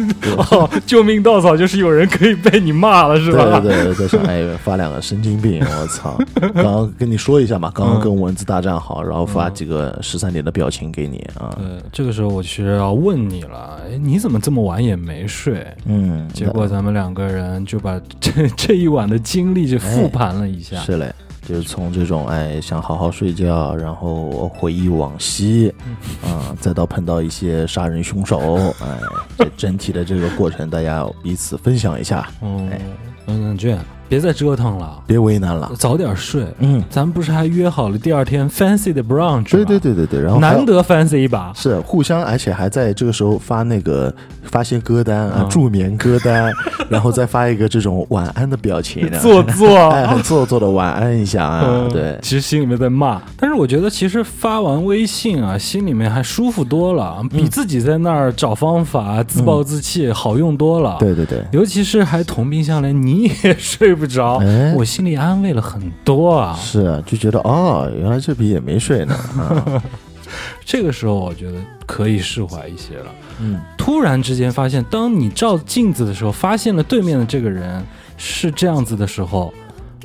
[0.51, 3.62] 哦，救命稻草就是有人可以被你骂了，是吧？
[3.62, 6.18] 对对对，在想哎发两个神经病，我操！
[6.53, 15.66] 刚刚跟你说一下嘛，刚刚跟蚊子大战好，然后发几个十三点的表情给你啊，呃，这个时候我其实要问你了，哎，你怎么这么晚也没睡？
[15.86, 20.78] 嗯，结果咱们两个人就把这这一晚的经历就复盘了一下。
[20.82, 21.10] 是嘞，
[21.48, 25.74] 就是从这种哎想好好睡觉，然后回忆往昔，
[26.22, 29.00] 啊、再到碰到一些杀人凶手， 哎，
[29.38, 32.82] 这整体的这个过程，大家彼此分享一下，嗯哎，
[33.28, 33.80] 嗯，这样
[34.10, 35.72] 别再折腾了，别为难了。
[35.78, 36.45] 早点睡。
[36.60, 39.66] 嗯，咱们不是还约好了第二天 fancy 的 brunch 对吗？
[39.68, 41.51] 对对对对，然后难得 fancy 一把。
[41.55, 45.49] 是互相，而且还在这个时候发那个发些歌单啊，嗯。
[45.49, 46.51] 助眠歌单，
[46.89, 57.30] 然后再发一个这种晚安的表情，做作 哎，很做作的晚安一下啊，嗯对，其实心里面在骂，但是我觉得其实发完微信啊，心里面还舒服多了，嗯。
[57.30, 60.97] 比自己在那儿找方法自暴自弃好用多了。
[60.99, 66.56] 对对对，尤其是还同病相怜，你也 睡不着，哎我心里安慰了很多啊。
[66.56, 69.84] 是啊，就觉得哦，原来这笔也没睡呢，啊
[70.64, 73.12] 这个时候我觉得可以释怀一些了。
[73.39, 77.84] 嗯，突然之间发现，当你照镜子的时候，发现了对面的这个人
[78.18, 79.54] 是这样子的时候，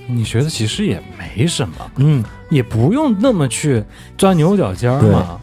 [0.06, 3.82] 你觉得其实也没什么，嗯，也不用那么去
[4.16, 5.40] 钻牛角尖儿嘛。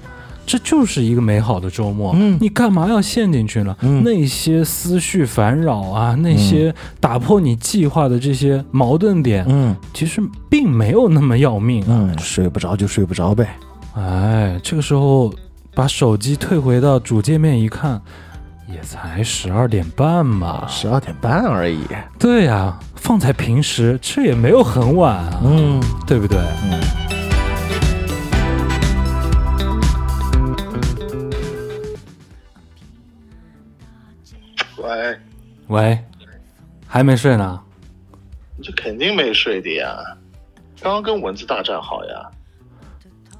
[0.50, 3.76] 这就是一个美好的周末，嗯你干嘛要陷进去呢？
[3.82, 10.20] 嗯那些思绪烦扰啊，那些打破你计划的这些矛盾点，嗯其实
[10.50, 11.89] 并没有那么要命啊。
[11.91, 13.47] 嗯，睡不着就睡不着呗，
[13.95, 15.32] 哎，这个时候
[15.76, 18.02] 把手机退回到主界面一看，
[18.68, 20.66] 也才十二点半嘛。
[20.68, 21.82] 十二点半而已，
[22.18, 26.39] 对呀、放在平时这也没有很晚啊，嗯对不对？
[26.64, 26.80] 嗯，
[35.70, 35.97] 喂，
[36.88, 37.61] 还没睡呢？
[38.61, 39.97] 这肯定没睡的呀，
[40.82, 42.30] 刚刚跟蚊子大战好呀，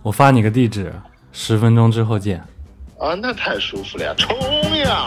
[0.03, 0.93] 我发你个地址，
[1.32, 2.39] 十分钟之后见。
[2.99, 4.38] 啊，那太舒服了呀，冲
[4.77, 5.05] 呀！